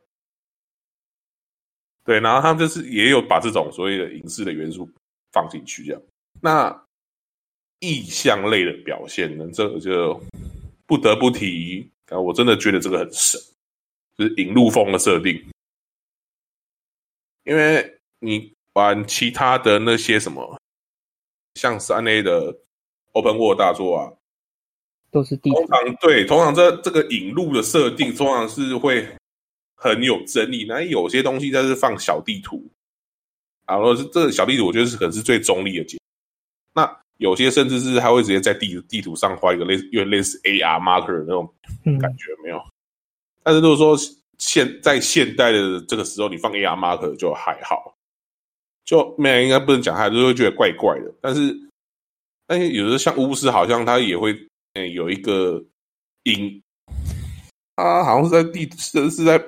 [2.04, 4.90] 对，然后他们就是也有把这种所谓的影视的元素
[5.30, 6.02] 放进去，这样。
[6.40, 6.84] 那
[7.80, 10.18] 意象类的表现呢，这个就
[10.86, 13.38] 不得不提，啊，我真的觉得这个很神，
[14.16, 15.38] 就是引路风的设定。
[17.44, 20.58] 因为你玩其他的那些什么，
[21.56, 22.56] 像三 A 的
[23.12, 24.17] Open World 大作啊。
[25.10, 25.56] 都是地图。
[25.56, 29.06] 通常对，通常这这个引路的设定，通常是会
[29.74, 30.64] 很有争议。
[30.68, 32.62] 那有些东西它是放小地图，
[33.66, 35.98] 然后是这个小地图，我觉得是可能是最中立的解。
[36.74, 41.48] 那有些甚至是它会直接在地地图上画一个类似，有点类似 AR marker 的那种
[42.00, 42.58] 感觉，没有。
[42.58, 42.70] 嗯、
[43.42, 43.96] 但是如果说
[44.38, 47.94] 现在现代的这个时候，你放 AR marker 就还好，
[48.84, 51.12] 就没人应该不能讲，他就会觉得怪怪的。
[51.20, 51.58] 但是，
[52.46, 54.47] 但是有的像巫师，好像他也会。
[54.86, 55.62] 有一个
[56.24, 56.62] 影，
[57.76, 59.42] 啊，好像是在地是是在，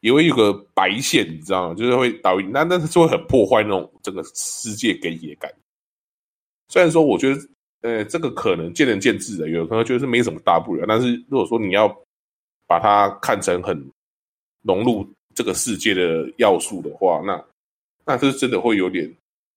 [0.00, 1.74] 也会有个白线，你知道吗？
[1.74, 5.56] 就是会导引，那那是会很破坏那种整个世界给你的感觉。
[6.68, 7.40] 虽然说，我觉得，
[7.82, 10.84] 呃，这个可能见仁见智的，有可能觉得是没什么大不了。
[10.88, 11.88] 但是如果说你要
[12.66, 13.88] 把它看成很
[14.62, 17.44] 融入这个世界的要素的话，那
[18.04, 19.08] 那是真的会有点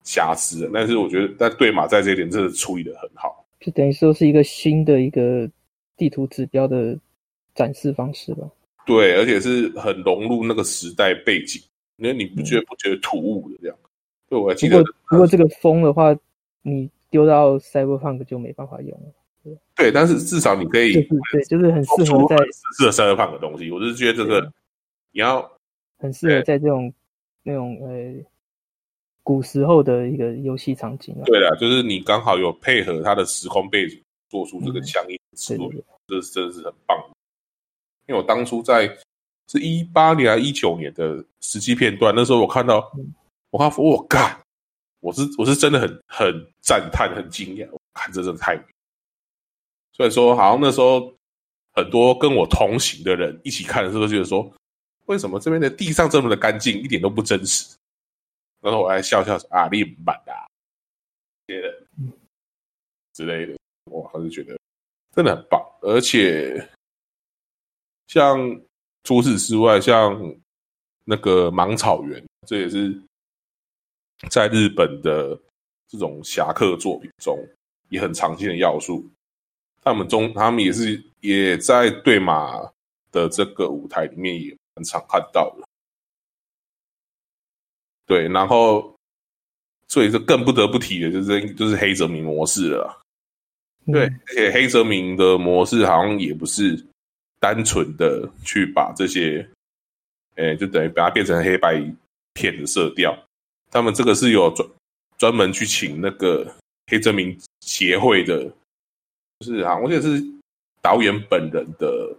[0.03, 0.69] 瑕疵的。
[0.73, 3.38] 但是我觉得，但对马在这一点真的处理的很好。
[3.59, 5.49] 就等于说是一个新的一个
[5.97, 6.97] 地图指标的
[7.53, 8.49] 展示方式吧。
[8.85, 11.61] 对，而且是很融入那个时代背景，
[11.97, 13.77] 因为你不觉得不觉得突兀的这样？
[14.29, 14.83] 对，我还记得。
[15.09, 16.15] 如果这个风的话，
[16.61, 19.13] 你丢到 Cyberpunk 就没办法用了。
[19.43, 22.37] 对，对，但是至少你可以，就是对，就是很适合在
[22.77, 23.69] 适合 Cyberpunk 的东西。
[23.69, 24.51] 我是觉得这个
[25.11, 25.51] 你要
[25.97, 26.93] 很适合在这种
[27.43, 28.23] 那种呃。
[29.29, 35.55] 古时候的一个游戏场景啊，对了，就是你刚好有配合它的时空背景，做出这个相应的词。
[36.07, 36.97] 这真的是很棒。
[38.07, 38.87] 因为我当初在
[39.47, 42.91] 是一八年还是一九年的实际片段，那时候我看到，
[43.51, 44.35] 我看我干，
[44.99, 48.63] 我是我是真的很很赞叹，很惊讶，我看这真的太美。
[49.93, 51.13] 所以说，好像那时候
[51.73, 54.51] 很多跟我同行的人一起看的时候，觉得说，
[55.05, 57.75] 为什么这边的地上这么的干净，一点都不真实？
[58.61, 60.47] 然后我还笑笑说啊，你满啊，
[61.45, 61.83] 别的
[63.13, 64.57] 之类的，我还是觉得
[65.15, 65.61] 真的很棒。
[65.81, 66.69] 而且，
[68.07, 68.37] 像
[69.03, 70.35] 除此之外，像
[71.05, 73.01] 那个芒草原，这也是
[74.29, 75.39] 在日本的
[75.87, 77.37] 这种侠客作品中
[77.87, 79.09] 也很常见的要素。
[79.81, 82.59] 他们中，他们也是也在对马
[83.11, 85.68] 的这个舞台里面也很常看到的。
[88.09, 88.91] 对，然后，
[89.87, 93.01] 所以这更不得不提的就是就是黑泽明模式了。
[93.85, 96.83] 对，而且黑泽明的模式好像也不是
[97.39, 99.47] 单纯的去把这些，
[100.37, 101.79] 诶，就等于把它变成黑白
[102.33, 103.15] 片的色调。
[103.69, 104.67] 他们这个是有专
[105.19, 106.51] 专门去请那个
[106.87, 108.43] 黑泽明协会的，
[109.39, 110.19] 就是啊，我记得是
[110.81, 112.15] 导演本人的，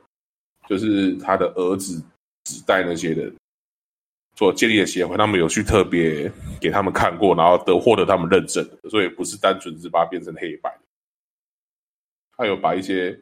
[0.68, 2.00] 就是他的儿子
[2.44, 3.28] 子代那些的。
[4.40, 10.74] 所建立的协会，他们有去特别给他们看过，然后得获得他们认证，所以不是单纯只把它变成黑白。
[12.38, 13.20] 他有把一些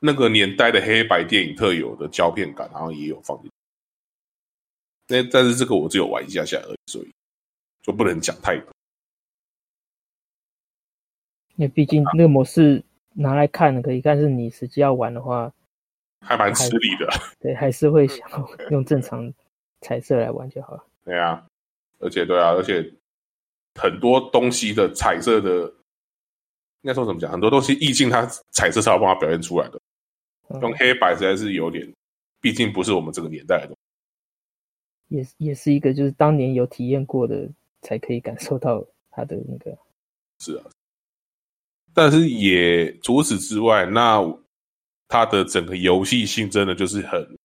[0.00, 3.50] 那个年代的黑白电影特有的胶片感，然后也有放进
[5.30, 7.12] 但是这个我只有玩一下下而已，所以
[7.82, 8.72] 就不能讲太多。
[11.56, 12.82] 因为毕竟那个模式
[13.12, 15.52] 拿来看可以，但是你实际要玩的话，
[16.22, 17.06] 还蛮吃力的。
[17.38, 18.26] 对，还是会想
[18.70, 19.30] 用正常。
[19.82, 20.84] 彩色来玩就好了。
[21.04, 21.44] 对啊，
[21.98, 22.82] 而且对啊，而且
[23.74, 25.64] 很多东西的彩色的，
[26.82, 27.30] 应该说怎么讲？
[27.30, 29.80] 很多东西意境它彩色是要帮它表现出来的，
[30.48, 31.92] 嗯、用黑白实在是有点，
[32.40, 33.76] 毕竟不是我们这个年代的东
[35.08, 35.16] 西。
[35.16, 37.46] 也也是一个，就是当年有体验过的
[37.82, 39.76] 才可以感受到它的那个。
[40.38, 40.64] 是啊，
[41.92, 44.22] 但是也除此之外，那
[45.08, 47.38] 它的整个游戏性真的就是很。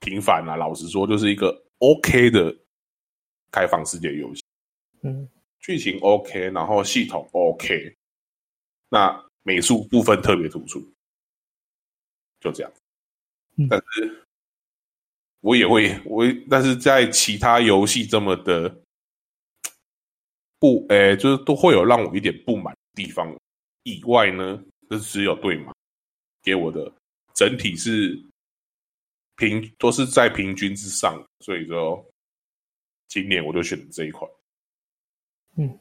[0.00, 2.54] 平凡啊，老实说，就是一个 OK 的
[3.50, 4.42] 开放世界游戏。
[5.02, 5.28] 嗯，
[5.60, 7.96] 剧情 OK，然后系统 OK，
[8.90, 10.80] 那美术部分特别突出，
[12.40, 12.72] 就这样。
[13.56, 14.26] 嗯、但是，
[15.40, 18.82] 我也会，我但是在其他游戏这么的
[20.58, 23.34] 不，诶，就是都会有让我一点不满的地方
[23.84, 25.72] 以外呢，就只有对马
[26.42, 26.92] 给我的
[27.32, 28.22] 整体是。
[29.36, 32.04] 平都是在平均之上，所以说
[33.08, 34.30] 今年我就选这一款。
[35.56, 35.78] 嗯，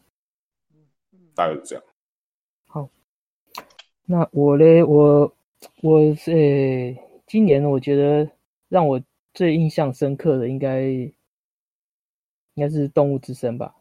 [1.35, 1.83] 大概是这样。
[2.65, 2.89] 好，
[4.05, 5.35] 那我嘞，我
[5.81, 8.29] 我是、欸、今年我觉得
[8.69, 9.01] 让我
[9.33, 11.13] 最印象深刻的应该应
[12.55, 13.75] 该是《动物之声》吧，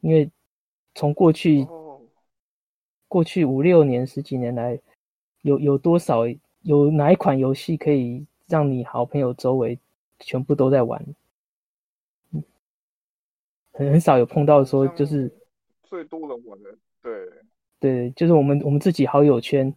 [0.00, 0.30] 因为
[0.94, 1.66] 从过去
[3.08, 4.80] 过去五六年十几年来，
[5.42, 6.22] 有有多少？
[6.66, 9.78] 有哪一款游戏可以让你好朋友周围
[10.18, 11.00] 全部都在玩？
[12.32, 12.42] 嗯，
[13.70, 15.32] 很很少有碰到说就是
[15.84, 17.12] 最多人玩的，对
[17.78, 19.72] 对，就是我们我们自己好友圈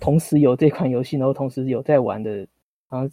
[0.00, 2.30] 同时有这款游戏，然后同时有在玩的，
[2.88, 3.06] 然后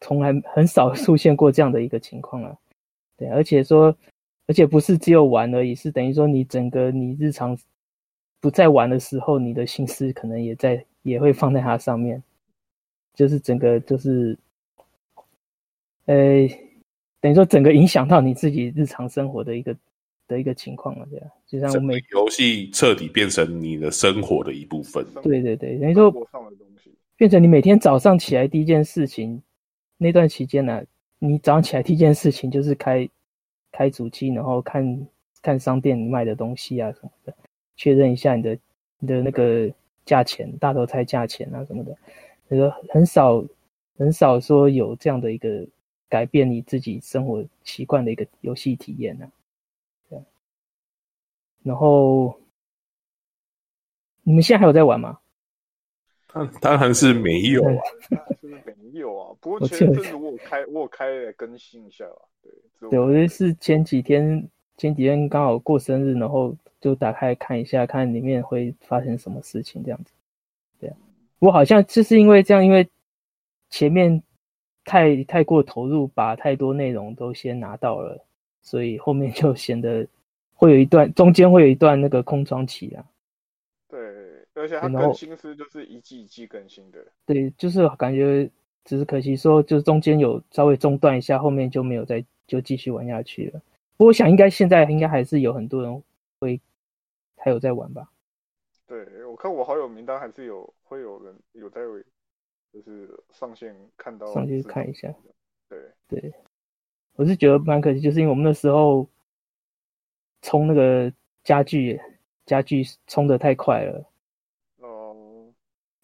[0.00, 2.58] 从来很少出现过这样的一个情况了。
[3.16, 3.96] 对，而且说，
[4.48, 7.56] 而且不是只有玩而已，是等于说你整个你日常
[8.40, 10.84] 不在玩的时候，你的心思可能也在。
[11.04, 12.20] 也会放在它上面，
[13.12, 14.36] 就是整个就是，
[16.06, 16.48] 呃，
[17.20, 19.76] 等于说整个影响到你自己日常生活的一个
[20.26, 25.04] 的一个情况了，这样，就像我每游戏彻底变成你的生活的一部分。
[25.22, 26.10] 对对对，等于说
[27.16, 29.42] 变成你每天早上起来第一件事情，
[29.98, 30.84] 那段期间呢、啊，
[31.18, 33.06] 你早上起来第一件事情就是开
[33.70, 35.06] 开主机，然后看
[35.42, 37.36] 看商店卖的东西啊什么的，
[37.76, 38.58] 确认一下你的
[38.98, 39.70] 你的那个。
[40.04, 41.96] 价钱，大头菜价钱啊什么的，
[42.48, 43.42] 那个很少
[43.96, 45.66] 很少说有这样的一个
[46.08, 49.32] 改变你自己生活习惯的一个游戏体验呢、啊。
[50.10, 50.18] 对，
[51.62, 52.38] 然后
[54.22, 55.18] 你们现在还有在玩吗？
[56.32, 57.82] 当当然是没有啊，
[58.40, 59.34] 是没有啊。
[59.40, 62.20] 不过前阵子我有开，我有开来更新一下啊。
[62.42, 66.54] 对，对，我觉得是前几天前几天刚好过生日，然后。
[66.84, 70.12] 就打开看一下，看里面会发生什么事情，这样子。
[70.78, 70.96] 对啊，
[71.38, 72.86] 我好像就是因为这样，因为
[73.70, 74.22] 前面
[74.84, 78.22] 太太过投入，把太多内容都先拿到了，
[78.60, 80.06] 所以后面就显得
[80.52, 83.02] 会有一段中间会有一段那个空窗期啊。
[83.88, 83.98] 对，
[84.52, 86.98] 而且它更新是就是一季一季更新的。
[87.24, 88.46] 对，就是感觉
[88.84, 93.62] 只是可惜说，就是中间有稍微中断一下，后面就没有再就继续玩下去了。
[93.96, 96.02] 不过我想应该现在应该还是有很多人
[96.40, 96.60] 会
[97.44, 98.08] 还有在玩吧。
[98.86, 101.82] 对，我看我好友名单还是有会有人有在
[102.72, 105.14] 就是上线看到上去看一下。
[105.68, 105.78] 对
[106.08, 106.34] 对，
[107.16, 109.06] 我是觉得蛮可惜，就是因为我们那时候
[110.40, 112.00] 冲那个家具
[112.46, 114.10] 家具冲的太快了。
[114.78, 115.52] 哦，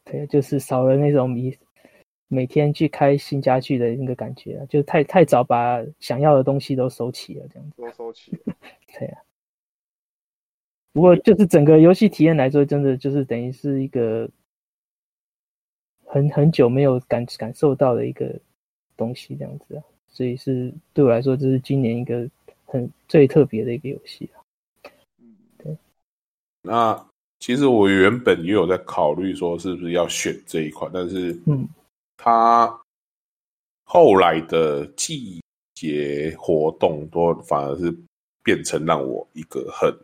[0.05, 1.57] 对，就是少了那种迷
[2.29, 8.55] 每天去开新家具的那个感觉，就太太早把想要的东西都收齐了，这样子都收齐了。
[8.99, 9.23] 对啊。
[10.93, 14.29] 不过，就是整个游戏体验来说，真的就是等于是一个
[16.05, 18.37] 很很久没有感感受到的一个
[18.97, 19.83] 东西，这样子啊。
[20.09, 22.29] 所以是对我来说，这是今年一个
[22.67, 24.43] 很最特别的一个游戏啊。
[25.21, 25.77] 嗯，对。
[26.63, 27.07] 那
[27.39, 31.69] 其实我原本也有在考虑说，是不是要选这一款，但是，嗯，
[32.17, 32.81] 它
[33.85, 35.41] 后来的季
[35.75, 37.97] 节活动多反而是
[38.43, 39.97] 变成让我一个很。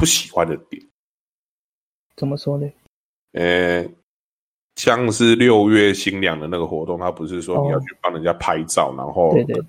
[0.00, 0.82] 不喜欢的点，
[2.16, 2.66] 怎么说呢？
[3.32, 3.86] 呃，
[4.76, 9.62] 像是六月新娘的那个活动，他不是说你要去帮人家拍照，哦、然后对对，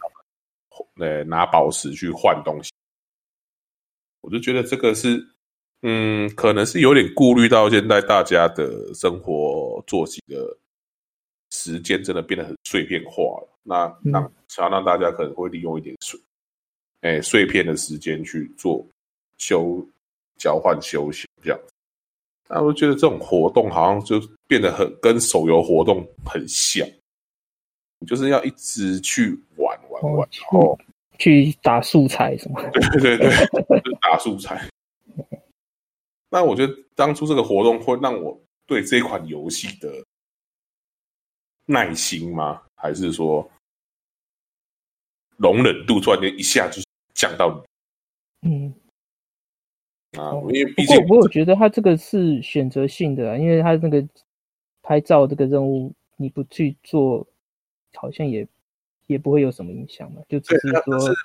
[1.05, 2.71] 呃，拿宝石去换东西。
[4.21, 5.21] 我就觉得这个是，
[5.81, 10.57] 嗯，可能是有点顾虑到现在大家的生活作息的
[11.49, 13.49] 时间真的变得很碎片化了。
[13.63, 16.17] 那让、嗯、想要让大家可能会利用一点碎，
[17.01, 18.87] 哎，碎片的时间去做
[19.37, 19.85] 修。
[20.41, 21.73] 交换休息这样子，
[22.49, 26.83] 那我觉得这种活动好像就变得很跟手游活动很像，
[28.07, 30.75] 就是要一直去玩玩玩，然后
[31.19, 32.59] 去打素材什么？
[32.71, 33.29] 对对对，
[33.85, 34.67] 就打素材。
[36.29, 40.03] 那我觉得当初这个活动会让我对这款游戏的
[41.67, 42.63] 耐心吗？
[42.75, 43.47] 还是说
[45.37, 46.81] 容忍度突然间一下就
[47.13, 47.63] 降到？
[48.41, 48.73] 嗯。
[50.17, 54.05] 啊，因为毕竟不过，我觉得他这个是选择性的啊，因为他那个
[54.83, 57.25] 拍照这个任务，你不去做，
[57.93, 58.45] 好像也
[59.07, 61.15] 也不会有什么影响嘛，就只是说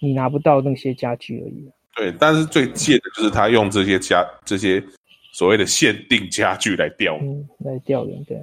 [0.00, 1.70] 你拿不到那些家具而已。
[1.96, 4.82] 对，但是最贱的就是他用这些家这些
[5.32, 8.24] 所谓的限定家具来钓，嗯，来钓人。
[8.24, 8.42] 对，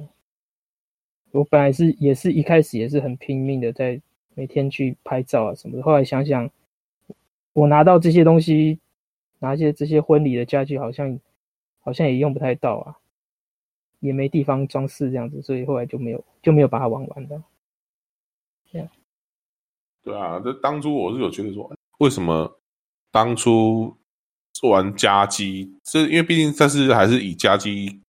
[1.32, 4.00] 我本来是也是一开始也是很拼命的在
[4.36, 6.48] 每天去拍照啊什么的，后来想想，
[7.54, 8.78] 我拿到这些东西。
[9.40, 11.20] 拿些这些婚礼的家具，好像
[11.80, 12.96] 好像也用不太到啊，
[14.00, 17.42] 也没地方装饰这样子，所以后来就没有就没有把它玩完的。
[18.72, 18.88] 这样。
[20.04, 22.60] 对啊，这当初我是有觉得说，为什么
[23.12, 23.96] 当初
[24.54, 28.02] 做完家机，这因为毕竟这是还是以家机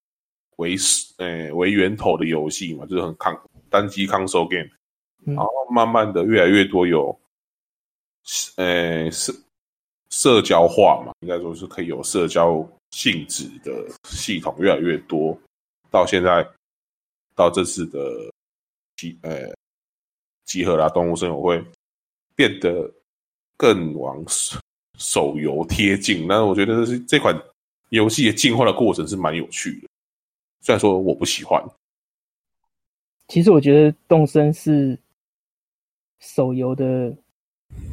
[0.57, 0.77] 为
[1.19, 4.71] 诶、欸、为源头的游戏嘛，就是很抗单机 console game，
[5.25, 7.19] 然后慢慢的越来越多有，
[8.57, 9.33] 诶、欸、是。
[10.11, 15.39] 社交化嘛，应该说是可以有社交性质的系统越来越多。
[15.91, 16.47] 到现在，
[17.35, 18.01] 到这次的
[18.97, 19.55] 集呃
[20.45, 21.63] 集合啦动物森友会，
[22.35, 22.91] 变得
[23.57, 24.23] 更往
[24.99, 26.27] 手游贴近。
[26.27, 27.35] 那我觉得这是这款
[27.91, 29.89] 游戏的进化的过程是蛮有趣的。
[30.61, 31.63] 虽然说我不喜欢，
[33.29, 34.99] 其实我觉得动森是
[36.19, 37.17] 手游的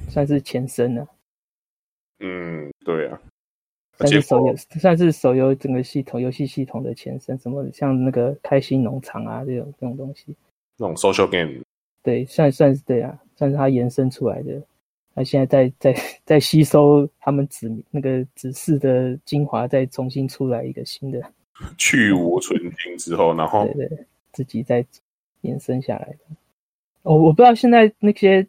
[0.09, 1.07] 算是前身了。
[2.20, 3.20] 嗯，对啊，
[3.97, 10.36] 算是手游，算是手游整个系统、游戏系统的前身，什么像那个开心农场啊，这种这种东西，
[10.78, 11.61] 那种 social game，
[12.03, 14.61] 对，算算是对啊，算是它延伸出来的。
[15.13, 21.22] 它现在在在在吸收他们指那个指示的精华，再重新出来一个新的，
[21.78, 24.86] 去芜存精之后，然后对对，自己再
[25.39, 26.36] 延伸下来的。
[27.03, 28.45] 哦，我不知道现在那些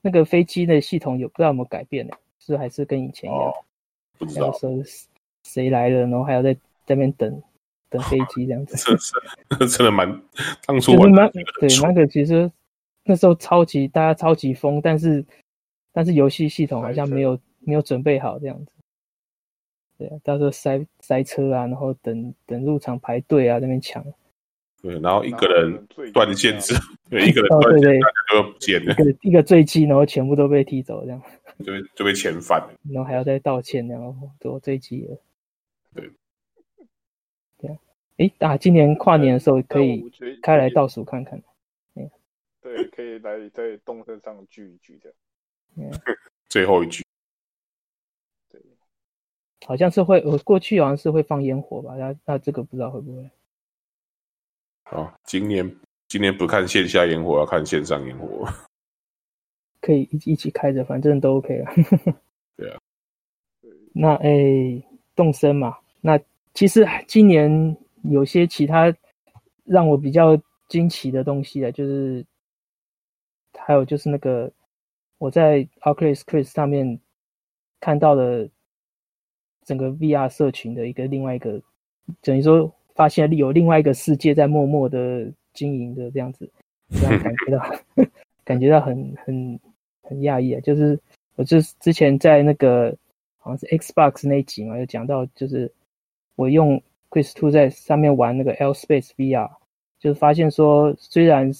[0.00, 2.16] 那个飞机的系统有不知道有没有改变呢？
[2.40, 3.44] 是还是跟以前一样？
[3.44, 3.54] 哦、
[4.18, 4.70] 不知道说
[5.44, 6.52] 谁来了，然后还要在
[6.84, 7.42] 在那边等
[7.88, 8.76] 等飞机这样子。
[9.68, 10.20] 真的蛮
[10.66, 12.50] 当初玩蛮对那个其实
[13.04, 15.24] 那时候超级大家超级疯，但是
[15.92, 18.72] 但是游戏系统好像没有没有准备好这样子。
[19.98, 24.04] 对啊，到时候塞塞车啊，然后等等入场排队啊，那边抢。
[24.82, 26.80] 对，然后一个人断线之后，
[27.10, 28.92] 对一个人断线，大家都不见了。
[28.92, 31.22] 一个一个坠机，然后全部都被踢走这样。
[31.64, 35.18] 就被就被遣返，然后还要再道歉，然后多追击了。
[35.94, 36.10] 对，
[37.58, 37.78] 对啊，
[38.18, 40.10] 哎，啊，今年跨年的时候可以
[40.42, 41.42] 开来倒数看看。
[42.62, 45.12] 对，可以来在动身上聚一聚的。
[46.48, 47.02] 最后一句。
[48.50, 48.60] 对，
[49.66, 53.30] 好像是会，我过去好像是会放烟火吧，那那这个不知道会不会。
[54.84, 55.74] 好，今年
[56.06, 58.46] 今年不看线下烟火，要看线上烟火。
[59.80, 61.70] 可以一一起开着，反正都 OK 了。
[62.56, 62.78] 对啊。
[63.92, 64.82] 那诶，
[65.16, 66.18] 动身嘛，那
[66.54, 68.94] 其实今年有些其他
[69.64, 72.24] 让我比较惊奇的东西啊，就是
[73.58, 74.50] 还有就是那个
[75.18, 77.00] 我在 Oculus Quest 上面
[77.80, 78.48] 看到的
[79.64, 81.60] 整个 VR 社群的一个另外一个，
[82.22, 86.50] 等于说发现有另外一个世界在默默的经营的这样子，
[87.02, 87.74] 让感觉到
[88.44, 89.60] 感觉到很很
[90.10, 91.00] 很讶异啊，就是
[91.36, 92.94] 我就是之前在那个。
[93.42, 95.72] 好像是 Xbox 那一集嘛，有讲到，就是
[96.36, 99.50] 我用 Quest 2在上面玩那个 L-Space VR，
[99.98, 101.50] 就是发现说，虽然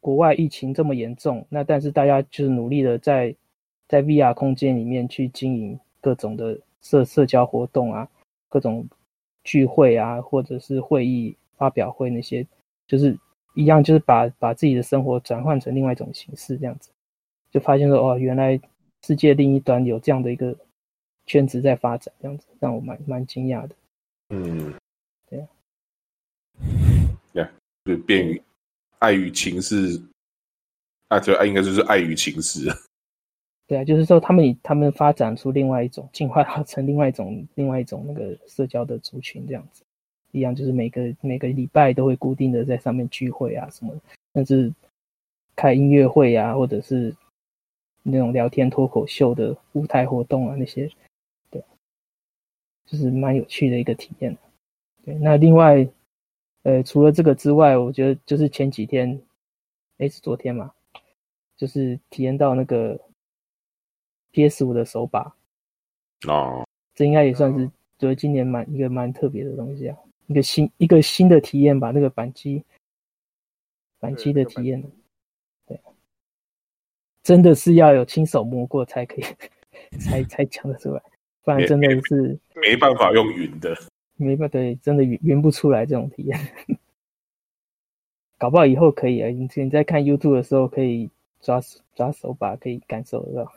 [0.00, 3.36] 国外疫情这么严重，那但是大家就是努力的在
[3.86, 8.08] 在 VR 空间里面去经营各种的社社交活动啊，
[8.48, 8.88] 各种
[9.44, 12.46] 聚会啊，或者是会议、发表会那些，
[12.86, 13.14] 就是
[13.54, 16.88] 一样，就是把把自己的生活转换成另外一种形式，这样子，
[17.56, 18.60] 就发现说，哦，原来。
[19.02, 20.56] 世界另一端有这样的一个
[21.26, 23.76] 圈子在发展，这样子让我蛮蛮惊讶的。
[24.30, 24.74] 嗯，
[25.28, 25.46] 对啊，
[27.32, 27.46] 对，
[27.84, 28.42] 就便于
[28.98, 30.02] 爱与情是，
[31.06, 32.68] 啊，就应该就是爱与情是。
[33.68, 39.84] 对啊，就是说他们以他们发展出另外一种进化成另外一种另外一种那个社交的族群，这样子
[40.32, 43.94] 一样，就是每个每个礼拜都会固定的在上面聚会啊什么，
[44.34, 44.72] 甚至
[45.54, 47.14] 开音乐会啊，或者是。
[48.08, 50.88] 那种聊天脱口秀的舞台活动啊，那些，
[51.50, 51.62] 对，
[52.86, 54.36] 就是蛮有趣的一个体验。
[55.04, 55.86] 对，那另外，
[56.62, 59.20] 呃，除了这个之外，我觉得就是前几天，
[59.98, 60.72] 诶，是昨天嘛，
[61.56, 63.00] 就是体验到那个
[64.30, 65.34] PS 五的手把。
[66.28, 67.66] 哦，这应该也算是
[67.98, 69.98] 觉得今年蛮一个蛮特别的东西啊，
[70.28, 72.62] 一个新一个新的体验吧，那个扳机，
[73.98, 74.82] 扳机的体验。
[77.26, 79.24] 真的是要有亲手摸过才可以，
[79.98, 81.02] 才 才讲得出来，
[81.42, 83.76] 不然真的是没，没办法用云的，
[84.14, 86.38] 没办法，对，真的云云不出来这种体验。
[88.38, 91.10] 搞不好以后可以啊，你你在看 YouTube 的时候可以
[91.40, 91.60] 抓
[91.96, 93.52] 抓手把，可以感受得到。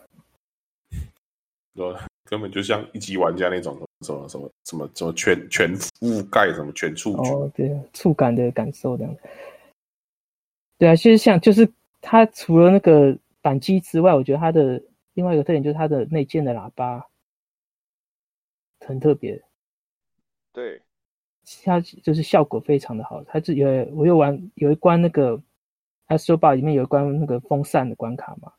[1.76, 1.95] 对
[2.26, 9.15] 根本就像一级玩家那种什么什么什么什么全全覆盖什么全触哦，对，触感的感受这样。
[10.80, 13.15] 对啊，其实像就是它除了那个。
[13.41, 14.83] 扳机之外，我觉得它的
[15.13, 17.07] 另外一个特点就是它的内建的喇叭
[18.79, 19.43] 很特别。
[20.51, 20.81] 对，
[21.63, 23.23] 它就是效果非常的好。
[23.23, 25.41] 它是有我有玩有一关那个
[26.07, 28.53] Astro Bar 里面有一关那个风扇的关卡嘛，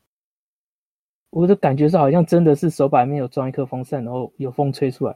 [1.29, 5.15] 我的感觉是好像真的是手把里面有装一颗风扇，然后有风吹出来。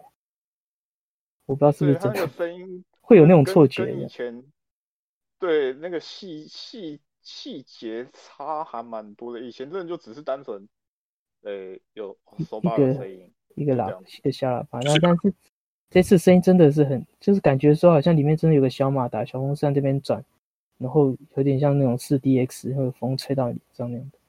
[1.46, 3.92] 我不知道是不是真的，声音会有那种错觉。
[3.94, 4.44] 以前
[5.40, 7.02] 对那个细细。
[7.26, 10.70] 细节差还蛮多的，以前真的就只是单纯，
[11.42, 12.16] 呃、欸，有
[12.48, 15.34] 手把的声音，一个喇一个小喇叭，然后但是
[15.90, 20.24] 这次声音真的是很，就是感觉说好像里面真的有个小马达、小风扇这边转，
[20.78, 24.20] 然后有点像那种四 DX，然后风吹到你上面的，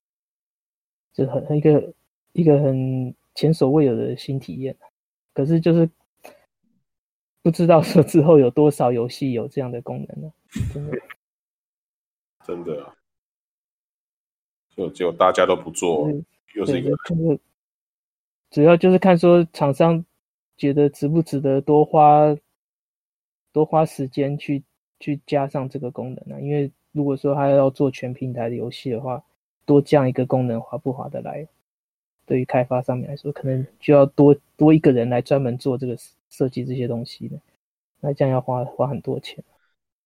[1.13, 1.93] 就很一个
[2.33, 4.75] 一个很前所未有的新体验。
[5.35, 5.87] 可是就是
[7.43, 10.33] 不知道说之后有多少游戏有这样的功能呢？
[10.73, 10.97] 真的。
[12.47, 12.95] 真的、啊，
[14.77, 16.25] 就就大家都不做，嗯、
[16.55, 16.97] 又是一个。
[18.51, 20.05] 主要就是看说厂商
[20.57, 22.37] 觉得值不值得多花
[23.53, 24.63] 多花时间去
[25.01, 26.41] 去加上这个功能啊？
[26.41, 29.25] 因为如果说他要做全平台的游戏的话，
[29.65, 31.49] 多这样一个功能划不划得来？
[32.25, 35.97] 对于开发上面来说，可能就要多多一个人来专门做这个
[36.31, 37.37] 设计这些东西的，
[38.01, 39.43] 那这样要花花很多钱。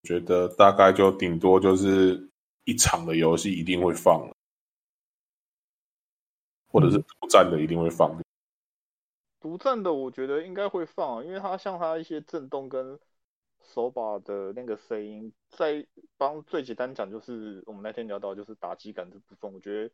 [0.02, 2.29] 觉得大概就顶多就是。
[2.70, 4.30] 一场的游戏一定会放，
[6.68, 8.16] 或者是独占的一定会放。
[9.40, 12.96] 独占的我觉得应该会放，因为它像它一些震动跟
[13.60, 15.84] 手把的那个声音，在
[16.16, 19.92] 帮最简单讲就是我们那天聊到就是打击感这部分，我觉得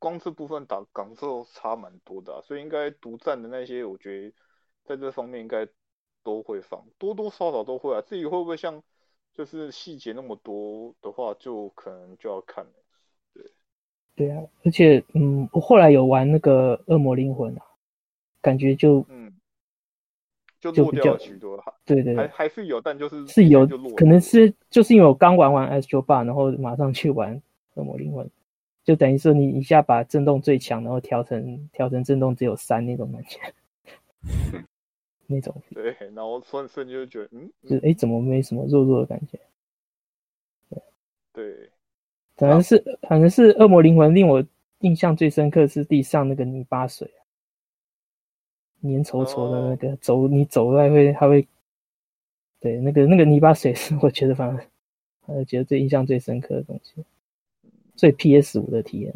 [0.00, 4.34] 光这部分打感受差蛮多的啊，所以应该独占的那些，我觉得
[4.84, 5.68] 在这方面应该
[6.24, 8.00] 都会放，多多少少都会啊。
[8.00, 8.82] 至于会不会像？
[9.34, 12.70] 就是细节那么多的话，就可能就要看了。
[13.34, 13.44] 对，
[14.14, 17.64] 对啊，而且嗯，我后来有玩那个《恶魔灵魂》啊，
[18.40, 19.32] 感觉就嗯，
[20.60, 21.58] 就落掉了许多。
[21.84, 27.36] 对对，还还是有，但就是是有，可能是就是因为我刚玩完 Astro Bar，然后马上去玩
[27.74, 28.26] 《恶魔灵魂》，
[28.84, 33.38] 就等于说你一下把震动最强，然后调成调成震动只有三那种感觉。
[35.32, 35.54] 那种。
[35.74, 39.38] 对，然后瞬瞬就觉得，嗯，就哎，怎么没什么弱弱的感觉？
[40.68, 40.82] 对，
[41.32, 41.70] 对，
[42.36, 44.44] 反正是，啊、反正是恶魔灵魂令我
[44.80, 47.10] 印象最深刻是地上那个泥巴水，
[48.82, 51.46] 粘稠稠的那个，哦、走你走来会它会，
[52.60, 54.66] 对，那个那个泥巴水是我觉得反正，
[55.26, 57.04] 我觉得最印象最深刻的东西，
[57.96, 59.14] 最 PS 五的体验。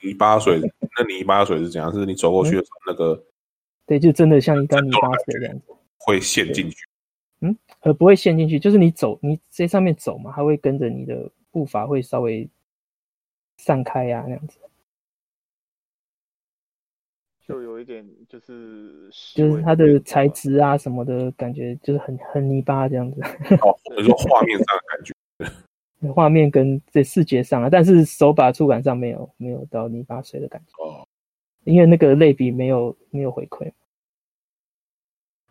[0.00, 0.60] 泥巴水，
[0.96, 1.92] 那泥巴水是怎样？
[1.92, 3.24] 是你走过去的时候，那个、嗯，
[3.86, 5.64] 对，就真的像一缸泥巴水这样子，
[5.98, 6.76] 会陷进去。
[7.40, 12.48] 嗯，呃，不会陷进去，就是你走，你在上面走嘛，它会跟着你的步伐会稍微
[13.58, 14.58] 散开呀、啊，那样子。
[17.46, 23.20] 就有一点，就是就是它的材质啊什么的感觉，就是很很泥巴这样子。
[23.60, 25.14] 哦，你说画面上的感觉。
[26.12, 31.05] 画面跟这视觉上啊，但是手把触感上没有没有到泥巴水的感觉哦，
[31.66, 33.70] 因为那个类比没有没有回馈。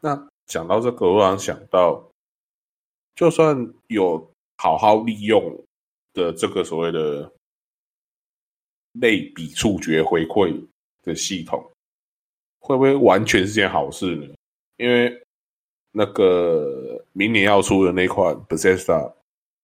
[0.02, 2.04] 那讲到这个，我想想到，
[3.16, 3.56] 就算
[3.88, 5.64] 有好好利用
[6.14, 7.32] 的这个所谓的
[8.94, 10.66] 类比触觉回馈
[11.04, 11.64] 的系统，
[12.60, 14.34] 会不会完全是件好事呢？
[14.78, 15.22] 因为
[15.92, 19.14] 那个明年要出的那款 Bethesda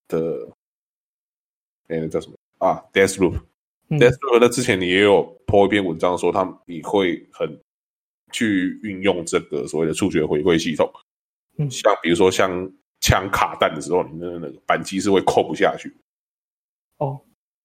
[0.08, 0.48] 的。
[1.88, 3.42] 哎，那叫什么啊？Dance Loop
[4.00, 4.42] ？Deathloop，Deathloop、嗯。
[4.42, 7.60] 那之前你也有 po 一篇文章说，他们你会很
[8.32, 10.92] 去运用这个所谓的触觉回馈系统。
[11.58, 12.50] 嗯，像比如说像
[13.02, 15.94] 枪卡弹的时候，你的那个扳机是会扣不下去。
[16.98, 17.20] 哦，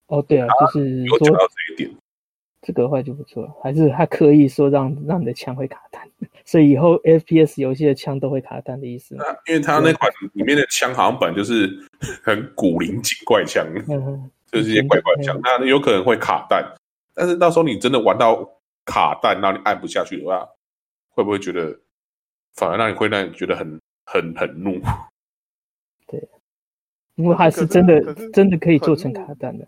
[0.07, 1.95] 哦，对啊，就是有讲到这一点，
[2.61, 3.55] 这个话就不错了。
[3.61, 6.09] 还是他刻意说让让你的枪会卡弹，
[6.47, 9.15] 所以以后 FPS 游戏的枪都会卡弹的意思。
[9.15, 11.67] 那因为它那款里面的枪好像本来就是
[12.23, 16.63] 很古灵精怪枪，嗯、就是一些怪怪枪，嗯、那有可能会卡弹。
[17.13, 18.49] 但是到时候你真的玩到
[18.85, 20.47] 卡弹，让你按不下去的话，
[21.09, 21.77] 会不会觉得
[22.53, 24.79] 反而让你会让你觉得很很很怒？
[26.07, 26.29] 对，
[27.15, 29.67] 因为还是真的是真的可以做成卡弹的。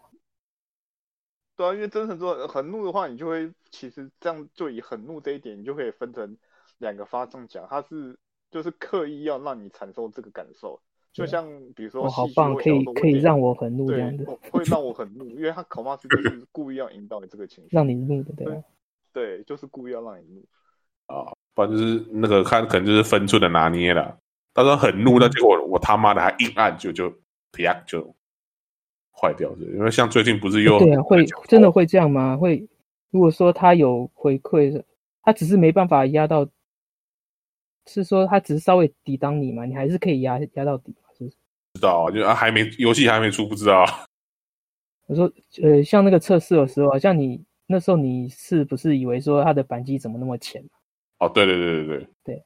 [1.57, 6.37] 对啊，因为真的做很怒的话，你就会其实这样就以很怒这一点，你就可以分成。
[6.79, 8.17] 两个发中奖，他是
[8.51, 10.81] 就是刻意要让你产受这个感受，
[11.13, 18.53] 就像比如说，哦，好棒，可以可以让我很怒这样子，会让我 很怒，因为他恐怕是就是故意要引导你这个情绪，让你怒的，对吧？
[19.13, 20.43] 对，就是故意要让你怒
[21.07, 24.17] 啊，不然就是那个看可能就是分寸的拿捏了。
[24.53, 27.09] 他说很怒，那结果我他妈的还硬按，就就
[27.51, 28.15] 啪就
[29.11, 32.37] 坏掉，因为像最近不是又对啊，会真的会这样吗？
[32.37, 32.67] 会
[33.11, 34.83] 如果说他有回馈，
[35.21, 36.47] 他只是没办法压到。
[37.91, 39.65] 是说它只是稍微抵挡你嘛？
[39.65, 41.09] 你还是可以压压到底嘛？
[41.17, 41.35] 是不是？
[41.73, 43.83] 知道啊，就啊还没游戏还没出，不知道。
[45.07, 45.31] 我说
[45.63, 50.63] 呃，像那个测试的时候，像你那时候你是不是以为说它的扳机怎么那么浅？
[51.17, 52.43] 哦，对对对对对对。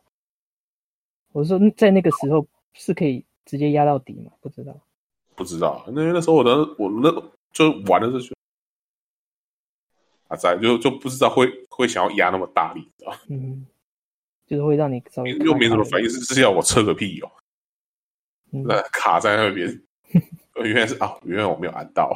[1.33, 4.31] 我说在那个时候是可以直接压到底嘛？
[4.39, 4.73] 不知道，
[5.35, 5.83] 不知道。
[5.87, 7.11] 那那时候我的我那
[7.51, 8.33] 就玩的是
[10.27, 13.65] 啊在就就不知道会会想要压那么大力，知道嗯。
[14.53, 17.31] 就是会让你稍微又没什么反应，是是要我测个屁哦？
[18.51, 19.81] 那、嗯、卡在那边，
[20.63, 22.15] 原来是啊，原来我没有按到。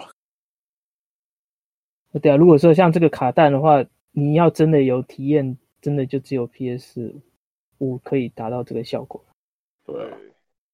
[2.22, 7.16] 对啊，如果说像这个卡弹的话，你要真的有体验，真的就只有 PS
[7.80, 9.26] 五可以达到这个效果。
[9.84, 9.96] 对，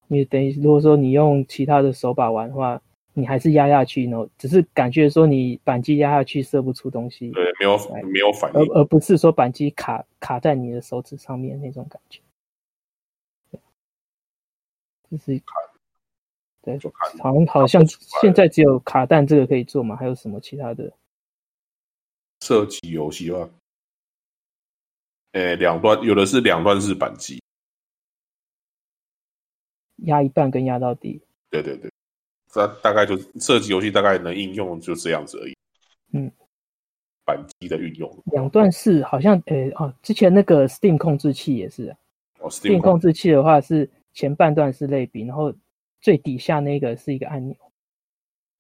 [0.10, 2.82] 因为等于如果说你用其他的手把玩的话。
[3.14, 7.78] 你还是压下去，然后只是感觉说你扳机压下去射不出东西，对，没有
[8.12, 12.20] 没有反应，而而不是说扳机卡卡在你的手指上面那种感觉。
[15.12, 15.54] 就是卡，
[16.64, 16.92] 对，就，
[17.22, 17.86] 好像好像
[18.20, 19.96] 现在只有卡弹这个可以做嘛？
[19.96, 20.92] 还有什么其他的？
[22.42, 23.48] 射击游戏吧，
[25.34, 27.44] 诶，两段有的是两段式扳机，
[29.98, 31.22] 压一半跟压到底。
[31.52, 31.92] 对对对。
[32.54, 35.58] 这大概就射击游戏大概能应用就这样子而已。
[36.12, 36.32] 嗯，
[37.26, 41.96] 扳机的运用，两段式好像呃哦，之前那个 Steam 控制器也是。
[42.40, 45.52] 哦，Steam 控制器的话是前半段是类比，然后
[46.00, 47.58] 最底下那个是一个按钮。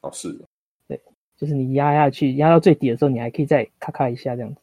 [0.02, 0.46] 哦，是的。
[0.88, 1.00] 对，
[1.38, 4.62] 就是你压下去，压到最底的时候，你还可以再咔咔一下这样子。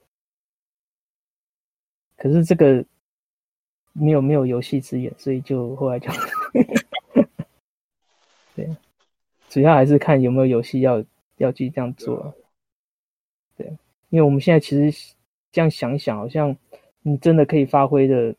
[2.17, 2.85] 可是这个
[3.93, 6.11] 没有没有游戏资源，所以就后来就
[8.57, 8.69] 对。
[9.51, 11.05] 主要还是看有没有游戏要
[11.39, 12.33] 要去这样做，
[13.57, 13.67] 对，
[14.11, 15.15] 因为我们现在其实
[15.51, 16.57] 这样想一想，好像
[17.03, 18.33] 你真的可以发挥的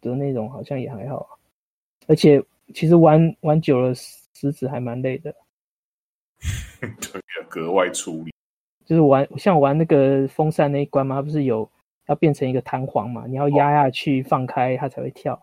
[0.00, 1.38] 的内容好像也还好，
[2.08, 2.42] 而且
[2.74, 5.32] 其实玩玩久了，食指还蛮累的，
[6.80, 8.34] 对，格外出力，
[8.84, 11.70] 就是玩像玩那个风扇那一关嘛，它不是有
[12.06, 15.40] 要变成一个弹簧嘛，你要压下去放开它才会跳。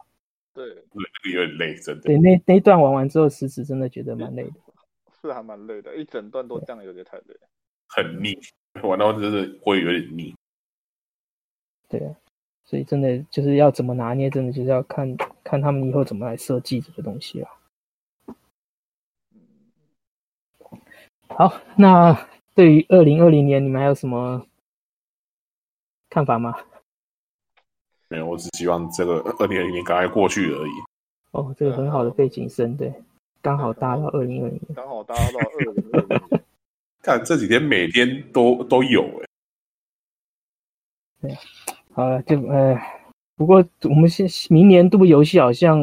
[0.54, 2.02] 对，对，那个有点累，真的。
[2.02, 4.54] 对，那那一段玩完之后，实质真的觉得蛮累的。
[5.22, 7.38] 是还蛮累的，一整段都这样，有点太累。
[7.88, 8.38] 很腻，
[8.82, 10.36] 玩到真的会有点腻。
[11.88, 12.16] 对啊，
[12.64, 17.50] 所以真的就是要怎么拿捏，真的就是要看看他们以后怎么来设计这个东西了。
[21.28, 24.46] 好，那对于二零二零年，你们还有什么
[26.10, 26.54] 看法吗？
[28.12, 30.72] 没有，我只希望这个二零二零年赶快过去而已。
[31.32, 32.94] 哦，这个很好的背景声，对，
[33.42, 36.44] 刚好搭到二零二零年，刚好搭到二零二零年。
[37.02, 39.26] 看这几天每天都都有哎。
[41.22, 41.38] 对，
[41.94, 42.78] 好了，就呃，
[43.38, 45.80] 不过我们现明年度游戏好像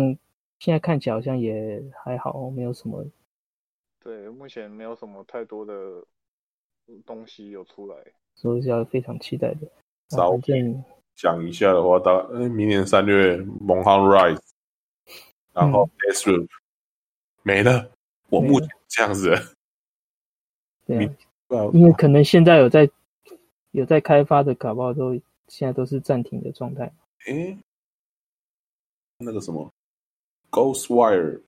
[0.59, 3.02] 现在看起来好像也还好，没有什么。
[4.05, 6.05] 对，目前没有什么太多的
[7.06, 7.96] 东西有出来，
[8.34, 9.66] 所以是要非常期待的。
[10.09, 10.84] 早点
[11.19, 14.40] 讲一下的话，到明年三月蒙汉 Rise，
[15.53, 15.90] 然后
[16.27, 16.49] 嗯、
[17.43, 17.90] 没了。
[18.31, 19.35] 我目前这样子。
[20.86, 21.07] 对
[21.49, 22.89] 啊，因为可能现在有在
[23.73, 25.12] 有在开发的，搞不好都
[25.49, 26.93] 现在都是暂停的状态。
[27.27, 27.59] 诶，
[29.19, 29.70] 那个什么
[30.51, 31.43] Ghostwire。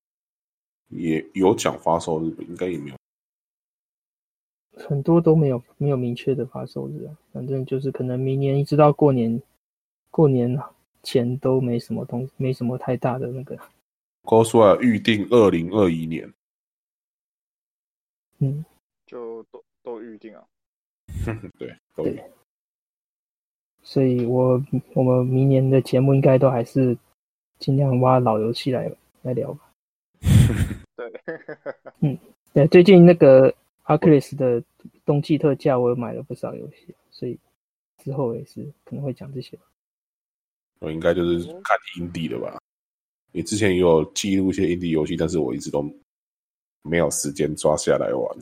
[0.88, 2.96] 也有讲发售日，应该也没有，
[4.88, 7.16] 很多都没有没有明确的发售日啊。
[7.32, 9.40] 反正就是可能明年一直到过年，
[10.10, 10.58] 过年
[11.02, 13.56] 前都没什么东西，没什么太大的那个。
[14.22, 16.32] Ghostwire 预定二零二一年，
[18.38, 18.64] 嗯，
[19.06, 20.44] 就都都预定啊。
[21.58, 22.22] 对，都对。
[23.82, 24.62] 所以我
[24.94, 26.96] 我们明年的节目应该都还是
[27.58, 28.92] 尽量挖老游戏来
[29.22, 29.72] 来聊吧。
[30.96, 31.12] 对，
[32.00, 32.18] 嗯，
[32.52, 33.52] 对，最近那个
[33.86, 34.62] Oculus 的
[35.06, 37.38] 冬季特价，我有买了不少游戏，所以
[37.96, 39.58] 之后也是可能会讲这些。
[40.80, 42.58] 我应该就是看 indie 的吧？
[43.32, 45.82] 你之前也有记录一些 indie 游戏，但是我一直都
[46.82, 48.38] 没有时间抓下来玩。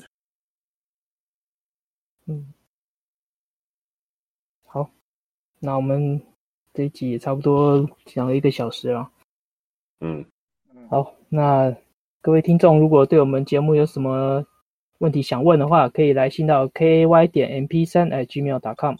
[2.26, 2.52] 嗯，
[4.64, 4.90] 好，
[5.60, 6.20] 那我们
[6.72, 9.10] 这一集也差不多讲了一个小时了。
[10.00, 10.24] 嗯，
[10.90, 11.76] 好，那。
[12.20, 14.44] 各位听众，如果对我们节目有什么
[14.98, 18.96] 问题想问的话，可以来信到 k a y 点 m p 三 at gmail.com。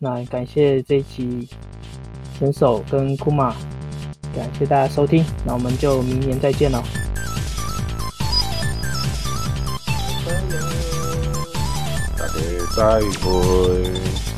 [0.00, 1.46] 那感谢这一期
[2.40, 3.54] 选手跟库玛，
[4.34, 6.82] 感谢大家收听，那我们就明年再见了。
[12.16, 12.32] 大家
[12.74, 14.29] 再会。